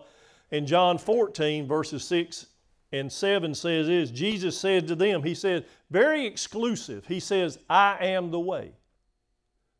in 0.51 0.67
John 0.67 0.97
14, 0.97 1.67
verses 1.67 2.03
6 2.05 2.47
and 2.91 3.11
7 3.11 3.55
says 3.55 3.89
is 3.89 4.11
Jesus 4.11 4.57
said 4.57 4.87
to 4.87 4.95
them, 4.95 5.23
He 5.23 5.33
said, 5.33 5.65
very 5.89 6.25
exclusive. 6.25 7.05
He 7.07 7.19
says, 7.19 7.57
I 7.69 7.97
am 8.05 8.31
the 8.31 8.39
way. 8.39 8.73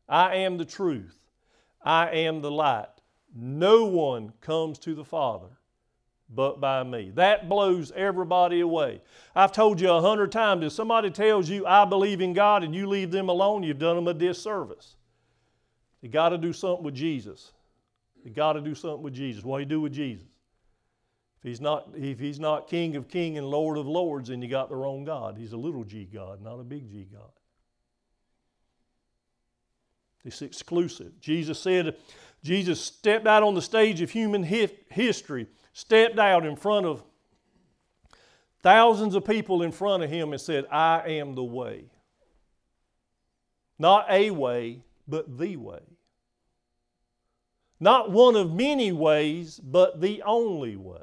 I 0.08 0.36
am 0.36 0.56
the 0.56 0.64
truth. 0.64 1.18
I 1.82 2.10
am 2.10 2.40
the 2.40 2.50
light. 2.50 2.88
No 3.38 3.84
one 3.84 4.32
comes 4.40 4.78
to 4.80 4.94
the 4.94 5.04
Father 5.04 5.48
but 6.28 6.60
by 6.60 6.82
me. 6.82 7.12
That 7.14 7.48
blows 7.48 7.92
everybody 7.94 8.60
away. 8.60 9.00
I've 9.34 9.52
told 9.52 9.80
you 9.80 9.90
a 9.90 10.00
hundred 10.00 10.32
times 10.32 10.64
if 10.64 10.72
somebody 10.72 11.10
tells 11.10 11.48
you, 11.48 11.66
I 11.66 11.84
believe 11.84 12.20
in 12.20 12.32
God, 12.32 12.64
and 12.64 12.74
you 12.74 12.88
leave 12.88 13.10
them 13.10 13.28
alone, 13.28 13.62
you've 13.62 13.78
done 13.78 13.96
them 13.96 14.08
a 14.08 14.14
disservice. 14.14 14.96
You 16.00 16.08
got 16.08 16.30
to 16.30 16.38
do 16.38 16.52
something 16.52 16.84
with 16.84 16.94
Jesus. 16.94 17.52
You 18.24 18.30
got 18.30 18.54
to 18.54 18.60
do 18.60 18.74
something 18.74 19.02
with 19.02 19.14
Jesus. 19.14 19.44
What 19.44 19.58
do 19.58 19.60
you 19.60 19.66
do 19.66 19.80
with 19.80 19.92
Jesus? 19.92 20.26
If 21.38 21.48
he's 21.48 21.60
not, 21.60 21.90
if 21.94 22.18
he's 22.18 22.40
not 22.40 22.68
King 22.68 22.96
of 22.96 23.08
King 23.08 23.38
and 23.38 23.46
Lord 23.46 23.78
of 23.78 23.86
Lords, 23.86 24.30
then 24.30 24.42
you 24.42 24.48
got 24.48 24.68
the 24.68 24.76
wrong 24.76 25.04
God. 25.04 25.36
He's 25.38 25.52
a 25.52 25.56
little 25.56 25.84
G 25.84 26.08
God, 26.12 26.42
not 26.42 26.58
a 26.58 26.64
big 26.64 26.90
G 26.90 27.06
God. 27.12 27.30
It's 30.24 30.42
exclusive. 30.42 31.20
Jesus 31.20 31.60
said, 31.60 31.94
Jesus 32.42 32.80
stepped 32.80 33.26
out 33.26 33.42
on 33.42 33.54
the 33.54 33.62
stage 33.62 34.00
of 34.00 34.10
human 34.10 34.42
history, 34.42 35.46
stepped 35.72 36.18
out 36.18 36.46
in 36.46 36.56
front 36.56 36.86
of 36.86 37.02
thousands 38.62 39.14
of 39.14 39.24
people 39.24 39.62
in 39.62 39.72
front 39.72 40.02
of 40.02 40.10
him 40.10 40.32
and 40.32 40.40
said, 40.40 40.64
I 40.70 41.02
am 41.06 41.34
the 41.34 41.44
way. 41.44 41.86
Not 43.78 44.06
a 44.08 44.30
way, 44.30 44.82
but 45.06 45.38
the 45.38 45.56
way. 45.56 45.80
Not 47.78 48.10
one 48.10 48.36
of 48.36 48.52
many 48.52 48.90
ways, 48.92 49.60
but 49.62 50.00
the 50.00 50.22
only 50.22 50.76
way. 50.76 51.02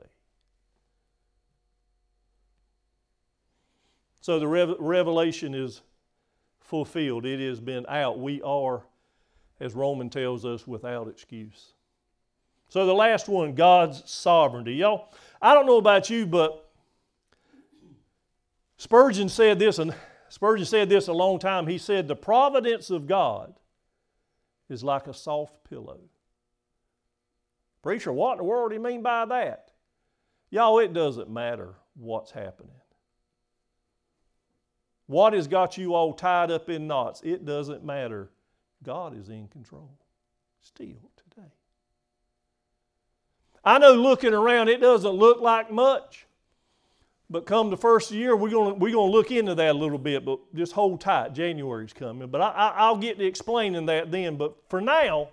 So 4.22 4.40
the 4.40 4.48
revelation 4.48 5.54
is 5.54 5.82
fulfilled. 6.62 7.26
It 7.26 7.40
has 7.48 7.60
been 7.60 7.86
out. 7.88 8.20
We 8.20 8.42
are 8.42 8.84
as 9.64 9.76
Roman 9.76 10.10
tells 10.10 10.46
us, 10.46 10.68
without 10.68 11.08
excuse. 11.08 11.74
So 12.68 12.86
the 12.86 12.94
last 12.94 13.30
one, 13.30 13.56
God's 13.56 14.04
sovereignty. 14.12 14.74
Y'all, 14.76 15.14
I 15.42 15.54
don't 15.54 15.66
know 15.66 15.78
about 15.78 16.10
you, 16.10 16.26
but 16.26 16.70
Spurgeon 18.76 19.30
said 19.30 19.60
this, 19.60 19.80
and 19.80 19.96
Spurgeon 20.28 20.66
said 20.66 20.90
this 20.90 21.08
a 21.08 21.14
long 21.14 21.40
time. 21.40 21.66
He 21.66 21.78
said, 21.78 22.10
The 22.10 22.16
providence 22.16 22.90
of 22.90 23.08
God 23.08 23.54
is 24.68 24.84
like 24.84 25.08
a 25.08 25.14
soft 25.14 25.64
pillow. 25.70 26.02
Preacher, 27.82 28.12
what 28.12 28.34
in 28.34 28.38
the 28.40 28.44
world 28.44 28.72
do 28.72 28.76
you 28.76 28.84
mean 28.84 29.02
by 29.02 29.26
that? 29.26 29.72
Y'all, 30.50 30.80
it 30.80 30.92
doesn't 30.92 31.30
matter 31.30 31.76
what's 31.96 32.32
happening. 32.32 32.76
What 35.06 35.32
has 35.32 35.48
got 35.48 35.78
you 35.78 35.94
all 35.94 36.14
tied 36.14 36.52
up 36.52 36.70
in 36.70 36.86
knots? 36.86 37.22
It 37.24 37.46
doesn't 37.46 37.86
matter 37.86 38.30
God 38.84 39.18
is 39.18 39.30
in 39.30 39.48
control 39.48 39.90
still 40.62 41.10
today. 41.30 41.48
I 43.64 43.78
know 43.80 43.94
looking 43.94 44.34
around, 44.34 44.68
it 44.68 44.82
doesn't 44.82 45.12
look 45.12 45.42
like 45.42 45.72
much. 45.72 46.26
But 47.30 47.46
come 47.46 47.70
the 47.70 47.78
first 47.78 48.12
year, 48.12 48.36
we're 48.36 48.50
going 48.50 48.78
we're 48.78 48.94
gonna 48.94 49.12
look 49.12 49.32
into 49.32 49.56
that 49.56 49.72
a 49.72 49.78
little 49.78 49.98
bit, 49.98 50.26
but 50.26 50.40
just 50.54 50.74
hold 50.74 51.02
tight. 51.02 51.34
January's 51.34 51.94
coming. 51.94 52.28
But 52.28 52.42
I, 52.42 52.92
will 52.92 52.98
get 52.98 53.18
to 53.18 53.26
explaining 53.26 53.88
that 53.88 54.12
then. 54.12 54.36
But 54.36 54.56
for 54.70 54.82
now, 54.82 55.30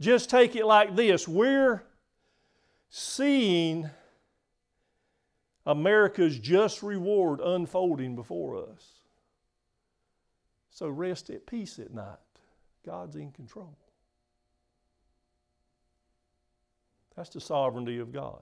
just 0.00 0.30
take 0.30 0.56
it 0.56 0.64
like 0.64 0.96
this 0.96 1.26
we're 1.26 1.82
seeing 2.88 3.90
America's 5.66 6.38
just 6.38 6.82
reward 6.82 7.40
unfolding 7.40 8.14
before 8.14 8.56
us. 8.56 8.92
So 10.70 10.88
rest 10.88 11.28
at 11.28 11.46
peace 11.46 11.78
at 11.78 11.92
night. 11.92 12.18
God's 12.86 13.16
in 13.16 13.32
control. 13.32 13.76
That's 17.16 17.30
the 17.30 17.40
sovereignty 17.40 17.98
of 17.98 18.12
God. 18.12 18.40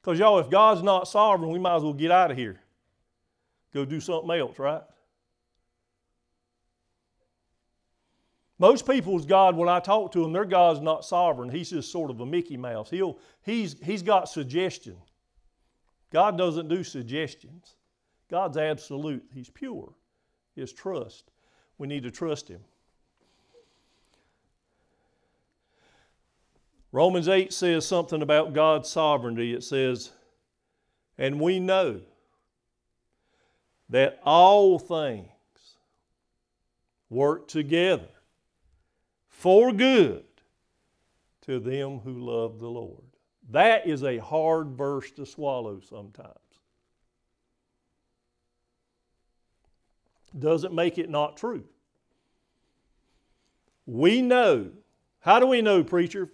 Because, 0.00 0.18
y'all, 0.18 0.38
if 0.38 0.50
God's 0.50 0.82
not 0.82 1.08
sovereign, 1.08 1.50
we 1.50 1.58
might 1.58 1.76
as 1.76 1.82
well 1.82 1.92
get 1.92 2.10
out 2.10 2.30
of 2.30 2.36
here. 2.36 2.60
Go 3.72 3.84
do 3.84 4.00
something 4.00 4.30
else, 4.38 4.58
right? 4.58 4.82
Most 8.58 8.86
people's 8.86 9.24
God, 9.24 9.56
when 9.56 9.68
I 9.68 9.80
talk 9.80 10.12
to 10.12 10.20
them, 10.20 10.32
their 10.32 10.44
God's 10.44 10.80
not 10.80 11.04
sovereign. 11.04 11.48
He's 11.48 11.70
just 11.70 11.90
sort 11.90 12.10
of 12.10 12.20
a 12.20 12.26
Mickey 12.26 12.56
Mouse. 12.56 12.90
He'll, 12.90 13.18
he's, 13.42 13.76
he's 13.82 14.02
got 14.02 14.28
suggestion. 14.28 14.96
God 16.12 16.36
doesn't 16.36 16.68
do 16.68 16.84
suggestions. 16.84 17.76
God's 18.30 18.56
absolute. 18.56 19.24
He's 19.32 19.48
pure. 19.48 19.94
His 20.54 20.72
trust 20.72 21.31
we 21.82 21.88
need 21.88 22.04
to 22.04 22.12
trust 22.12 22.46
Him. 22.46 22.60
Romans 26.92 27.26
8 27.26 27.52
says 27.52 27.84
something 27.84 28.22
about 28.22 28.52
God's 28.52 28.88
sovereignty. 28.88 29.52
It 29.52 29.64
says, 29.64 30.12
And 31.18 31.40
we 31.40 31.58
know 31.58 32.00
that 33.88 34.20
all 34.24 34.78
things 34.78 35.26
work 37.10 37.48
together 37.48 38.10
for 39.28 39.72
good 39.72 40.22
to 41.46 41.58
them 41.58 41.98
who 41.98 42.12
love 42.12 42.60
the 42.60 42.70
Lord. 42.70 43.02
That 43.50 43.88
is 43.88 44.04
a 44.04 44.18
hard 44.18 44.76
verse 44.76 45.10
to 45.16 45.26
swallow 45.26 45.80
sometimes. 45.80 46.36
Doesn't 50.38 50.72
make 50.72 50.96
it 50.96 51.10
not 51.10 51.36
true. 51.36 51.64
We 53.86 54.22
know. 54.22 54.70
How 55.20 55.40
do 55.40 55.46
we 55.46 55.62
know, 55.62 55.82
preacher? 55.84 56.30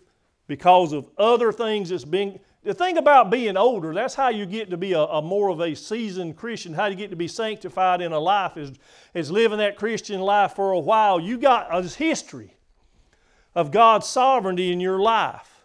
Because 0.47 0.93
of 0.93 1.09
other 1.19 1.53
things 1.53 1.91
that's 1.91 2.05
been. 2.05 2.41
The 2.65 2.75
thing 2.75 2.99
about 2.99 3.31
being 3.31 3.57
older, 3.57 3.95
that's 3.95 4.15
how 4.15 4.29
you 4.29 4.45
get 4.45 4.71
to 4.71 4.77
be 4.77 4.93
a, 4.93 5.01
a, 5.01 5.23
more 5.23 5.49
of 5.49 5.61
a 5.61 5.75
seasoned 5.75 6.37
Christian, 6.37 6.75
how 6.75 6.87
you 6.87 6.97
get 6.97 7.11
to 7.11 7.17
be 7.17 7.29
sanctified 7.29 8.01
in 8.01 8.13
a 8.13 8.19
life 8.19 8.57
is, 8.57 8.73
is 9.15 9.31
living 9.31 9.59
that 9.59 9.77
Christian 9.77 10.21
life 10.21 10.55
for 10.55 10.73
a 10.73 10.79
while. 10.79 11.21
You 11.21 11.39
got 11.39 11.69
a 11.71 11.83
history 11.83 12.57
of 13.55 13.71
God's 13.71 14.07
sovereignty 14.07 14.73
in 14.73 14.81
your 14.81 14.99
life 14.99 15.65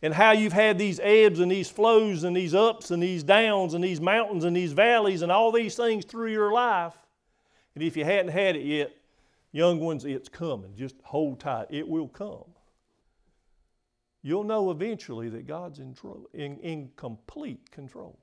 and 0.00 0.14
how 0.14 0.32
you've 0.32 0.52
had 0.52 0.78
these 0.78 1.00
ebbs 1.02 1.40
and 1.40 1.50
these 1.50 1.68
flows 1.68 2.24
and 2.24 2.36
these 2.36 2.54
ups 2.54 2.90
and 2.90 3.02
these 3.02 3.22
downs 3.22 3.74
and 3.74 3.82
these 3.82 4.00
mountains 4.00 4.44
and 4.44 4.54
these 4.54 4.72
valleys 4.72 5.22
and 5.22 5.32
all 5.32 5.50
these 5.50 5.74
things 5.74 6.04
through 6.04 6.30
your 6.30 6.52
life. 6.52 6.94
And 7.74 7.82
if 7.82 7.96
you 7.96 8.04
hadn't 8.04 8.32
had 8.32 8.54
it 8.56 8.64
yet, 8.64 8.92
Young 9.52 9.80
ones, 9.80 10.04
it's 10.04 10.28
coming. 10.28 10.74
Just 10.76 10.96
hold 11.02 11.40
tight. 11.40 11.66
It 11.70 11.88
will 11.88 12.08
come. 12.08 12.44
You'll 14.22 14.44
know 14.44 14.70
eventually 14.70 15.28
that 15.30 15.46
God's 15.46 15.78
in, 15.78 15.94
in, 16.34 16.58
in 16.58 16.90
complete 16.96 17.70
control. 17.70 18.18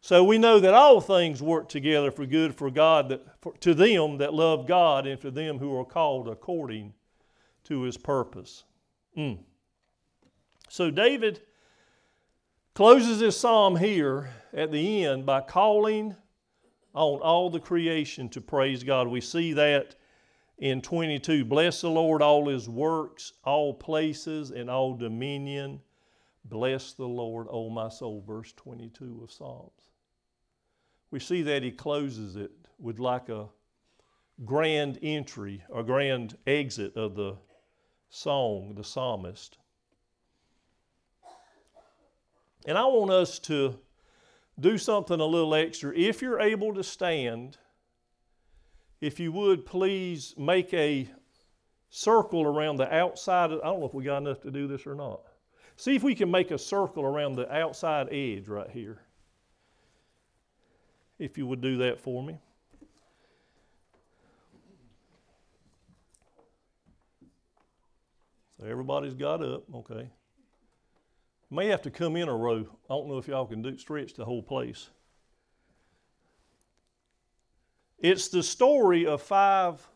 So 0.00 0.24
we 0.24 0.38
know 0.38 0.58
that 0.58 0.74
all 0.74 1.00
things 1.00 1.40
work 1.40 1.68
together 1.68 2.10
for 2.10 2.26
good 2.26 2.56
for 2.56 2.70
God, 2.70 3.08
that, 3.10 3.24
for, 3.40 3.52
to 3.58 3.72
them 3.74 4.18
that 4.18 4.34
love 4.34 4.66
God 4.66 5.06
and 5.06 5.20
to 5.20 5.30
them 5.30 5.58
who 5.58 5.78
are 5.78 5.84
called 5.84 6.28
according 6.28 6.94
to 7.64 7.82
his 7.82 7.96
purpose. 7.96 8.64
Mm. 9.16 9.38
So 10.68 10.90
David 10.90 11.42
closes 12.74 13.20
his 13.20 13.38
psalm 13.38 13.76
here 13.76 14.30
at 14.52 14.72
the 14.72 15.04
end 15.04 15.24
by 15.24 15.40
calling 15.40 16.16
on 16.94 17.20
all 17.20 17.50
the 17.50 17.60
creation 17.60 18.28
to 18.30 18.40
praise 18.40 18.82
God. 18.84 19.08
We 19.08 19.20
see 19.20 19.52
that 19.54 19.96
in 20.58 20.80
22. 20.82 21.44
Bless 21.44 21.80
the 21.80 21.90
Lord, 21.90 22.22
all 22.22 22.48
his 22.48 22.68
works, 22.68 23.32
all 23.44 23.74
places, 23.74 24.50
and 24.50 24.68
all 24.70 24.94
dominion. 24.94 25.80
Bless 26.44 26.92
the 26.92 27.06
Lord, 27.06 27.46
O 27.50 27.70
my 27.70 27.88
soul. 27.88 28.22
Verse 28.26 28.52
22 28.52 29.20
of 29.22 29.32
Psalms. 29.32 29.90
We 31.10 31.20
see 31.20 31.42
that 31.42 31.62
he 31.62 31.70
closes 31.70 32.36
it 32.36 32.52
with 32.78 32.98
like 32.98 33.28
a 33.28 33.46
grand 34.44 34.98
entry, 35.02 35.62
a 35.74 35.82
grand 35.82 36.36
exit 36.46 36.96
of 36.96 37.14
the 37.14 37.36
song, 38.08 38.74
the 38.74 38.84
psalmist. 38.84 39.58
And 42.66 42.78
I 42.78 42.84
want 42.84 43.10
us 43.10 43.38
to 43.40 43.78
do 44.62 44.78
something 44.78 45.20
a 45.20 45.26
little 45.26 45.54
extra. 45.54 45.92
If 45.94 46.22
you're 46.22 46.40
able 46.40 46.74
to 46.74 46.82
stand, 46.82 47.58
if 49.00 49.20
you 49.20 49.32
would 49.32 49.66
please 49.66 50.34
make 50.38 50.72
a 50.72 51.10
circle 51.90 52.42
around 52.42 52.76
the 52.76 52.92
outside. 52.94 53.52
Of, 53.52 53.60
I 53.60 53.64
don't 53.64 53.80
know 53.80 53.86
if 53.86 53.94
we 53.94 54.04
got 54.04 54.18
enough 54.18 54.40
to 54.42 54.50
do 54.50 54.66
this 54.66 54.86
or 54.86 54.94
not. 54.94 55.20
See 55.76 55.96
if 55.96 56.02
we 56.02 56.14
can 56.14 56.30
make 56.30 56.50
a 56.50 56.58
circle 56.58 57.04
around 57.04 57.34
the 57.34 57.52
outside 57.52 58.08
edge 58.12 58.48
right 58.48 58.70
here. 58.70 59.02
if 61.18 61.38
you 61.38 61.46
would 61.46 61.60
do 61.60 61.78
that 61.78 62.00
for 62.00 62.22
me. 62.22 62.38
So 68.58 68.66
everybody's 68.66 69.14
got 69.14 69.42
up, 69.42 69.62
okay. 69.74 70.08
May 71.52 71.66
have 71.66 71.82
to 71.82 71.90
come 71.90 72.16
in 72.16 72.30
a 72.30 72.34
row. 72.34 72.60
I 72.88 72.94
don't 72.94 73.08
know 73.08 73.18
if 73.18 73.28
y'all 73.28 73.44
can 73.44 73.60
do 73.60 73.76
stretch 73.76 74.14
the 74.14 74.24
whole 74.24 74.42
place. 74.42 74.88
It's 77.98 78.28
the 78.28 78.42
story 78.42 79.06
of 79.06 79.20
five 79.20 79.86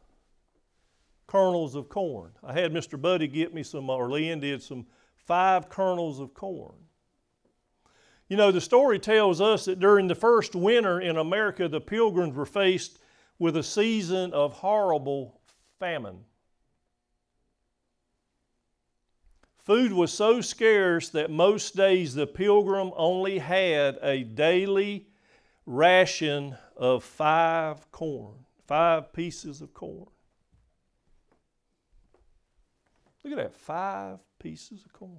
kernels 1.26 1.74
of 1.74 1.88
corn. 1.88 2.32
I 2.44 2.52
had 2.52 2.74
Mr. 2.74 3.00
Buddy 3.00 3.26
get 3.26 3.54
me 3.54 3.62
some, 3.62 3.88
or 3.88 4.11
Lynn 4.11 4.40
did 4.40 4.62
some 4.62 4.84
five 5.16 5.70
kernels 5.70 6.20
of 6.20 6.34
corn. 6.34 6.76
You 8.28 8.36
know, 8.36 8.52
the 8.52 8.61
story 8.61 8.98
tells 8.98 9.40
us 9.40 9.64
that 9.64 9.80
during 9.80 10.09
the 10.09 10.14
first 10.14 10.54
winter 10.54 11.00
in 11.00 11.16
America, 11.16 11.68
the 11.68 11.80
pilgrims 11.80 12.36
were 12.36 12.44
faced 12.44 12.98
with 13.38 13.57
a 13.57 13.62
season 13.62 14.30
of 14.34 14.52
horrible 14.52 15.40
famine. 15.78 16.18
Food 19.66 19.92
was 19.92 20.12
so 20.12 20.40
scarce 20.40 21.08
that 21.08 21.28
most 21.28 21.74
days 21.74 22.14
the 22.14 22.24
pilgrim 22.24 22.92
only 22.94 23.40
had 23.40 23.98
a 24.00 24.22
daily 24.22 25.08
ration 25.66 26.56
of 26.76 27.02
five 27.02 27.90
corn, 27.90 28.36
five 28.68 29.12
pieces 29.12 29.60
of 29.60 29.74
corn. 29.74 30.06
Look 33.24 33.32
at 33.32 33.38
that, 33.38 33.56
five 33.56 34.20
pieces 34.38 34.84
of 34.84 34.92
corn. 34.92 35.18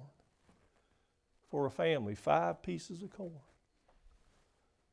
For 1.50 1.66
a 1.66 1.70
family, 1.70 2.14
five 2.14 2.62
pieces 2.62 3.02
of 3.02 3.10
corn. 3.10 3.32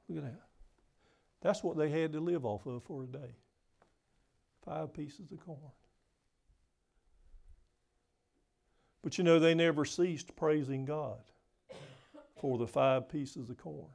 Look 0.09 0.17
at 0.17 0.25
that. 0.25 0.41
That's 1.39 1.63
what 1.63 1.77
they 1.77 1.89
had 1.89 2.11
to 2.11 2.19
live 2.19 2.45
off 2.45 2.65
of 2.65 2.83
for 2.83 3.03
a 3.03 3.07
day. 3.07 3.37
Five 4.65 4.93
pieces 4.93 5.31
of 5.31 5.39
corn. 5.39 5.71
But 9.05 9.19
you 9.19 9.23
know, 9.23 9.37
they 9.37 9.53
never 9.53 9.85
ceased 9.85 10.35
praising 10.35 10.83
God 10.83 11.19
for 12.41 12.57
the 12.57 12.65
five 12.65 13.07
pieces 13.07 13.51
of 13.51 13.57
corn. 13.57 13.85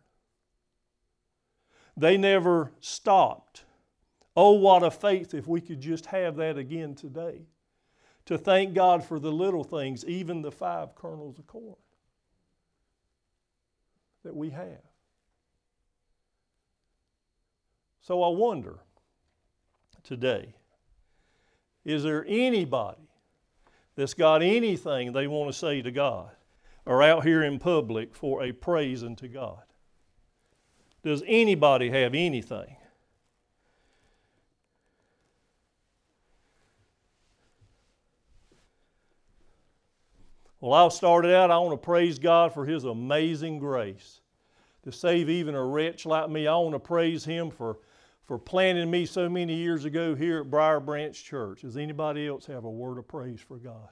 They 1.96 2.16
never 2.16 2.70
stopped. 2.78 3.64
Oh, 4.36 4.52
what 4.52 4.84
a 4.84 4.90
faith 4.92 5.34
if 5.34 5.48
we 5.48 5.61
could 5.61 5.80
just 5.80 6.06
have 6.06 6.36
that 6.36 6.56
again 6.56 6.94
today. 6.94 7.42
To 8.26 8.38
thank 8.38 8.72
God 8.72 9.02
for 9.02 9.18
the 9.18 9.32
little 9.32 9.64
things, 9.64 10.04
even 10.04 10.42
the 10.42 10.52
five 10.52 10.94
kernels 10.94 11.40
of 11.40 11.46
corn 11.48 11.74
that 14.22 14.36
we 14.36 14.50
have. 14.50 14.84
So 18.00 18.22
I 18.22 18.28
wonder 18.28 18.78
today 20.04 20.54
is 21.84 22.04
there 22.04 22.24
anybody 22.28 23.09
that's 24.01 24.14
got 24.14 24.42
anything 24.42 25.12
they 25.12 25.26
want 25.26 25.53
to 25.53 25.59
say 25.59 25.82
to 25.82 25.90
God 25.90 26.30
or 26.86 27.03
out 27.03 27.24
here 27.24 27.42
in 27.42 27.59
public 27.59 28.14
for 28.14 28.42
a 28.42 28.51
praise 28.51 29.05
unto 29.05 29.28
God? 29.28 29.62
Does 31.03 31.22
anybody 31.26 31.90
have 31.90 32.14
anything? 32.14 32.76
Well, 40.61 40.72
I 40.72 40.88
started 40.88 41.34
out, 41.34 41.51
I 41.51 41.59
want 41.59 41.72
to 41.72 41.84
praise 41.84 42.18
God 42.18 42.55
for 42.55 42.64
His 42.64 42.84
amazing 42.84 43.59
grace 43.59 44.20
to 44.82 44.92
save 44.92 45.28
even 45.28 45.55
a 45.55 45.62
wretch 45.64 46.07
like 46.07 46.30
me. 46.30 46.46
I 46.46 46.57
want 46.57 46.74
to 46.74 46.78
praise 46.78 47.24
Him 47.24 47.51
for, 47.51 47.78
for 48.31 48.39
planting 48.39 48.89
me 48.89 49.05
so 49.05 49.28
many 49.28 49.57
years 49.57 49.85
ago 49.85 50.14
here 50.14 50.43
at 50.43 50.51
Briar 50.53 50.78
Branch 50.78 51.20
Church. 51.20 51.62
Does 51.62 51.76
anybody 51.76 52.28
else 52.28 52.47
have 52.47 52.62
a 52.62 52.70
word 52.70 52.97
of 52.97 53.09
praise 53.09 53.41
for 53.41 53.57
God? 53.57 53.89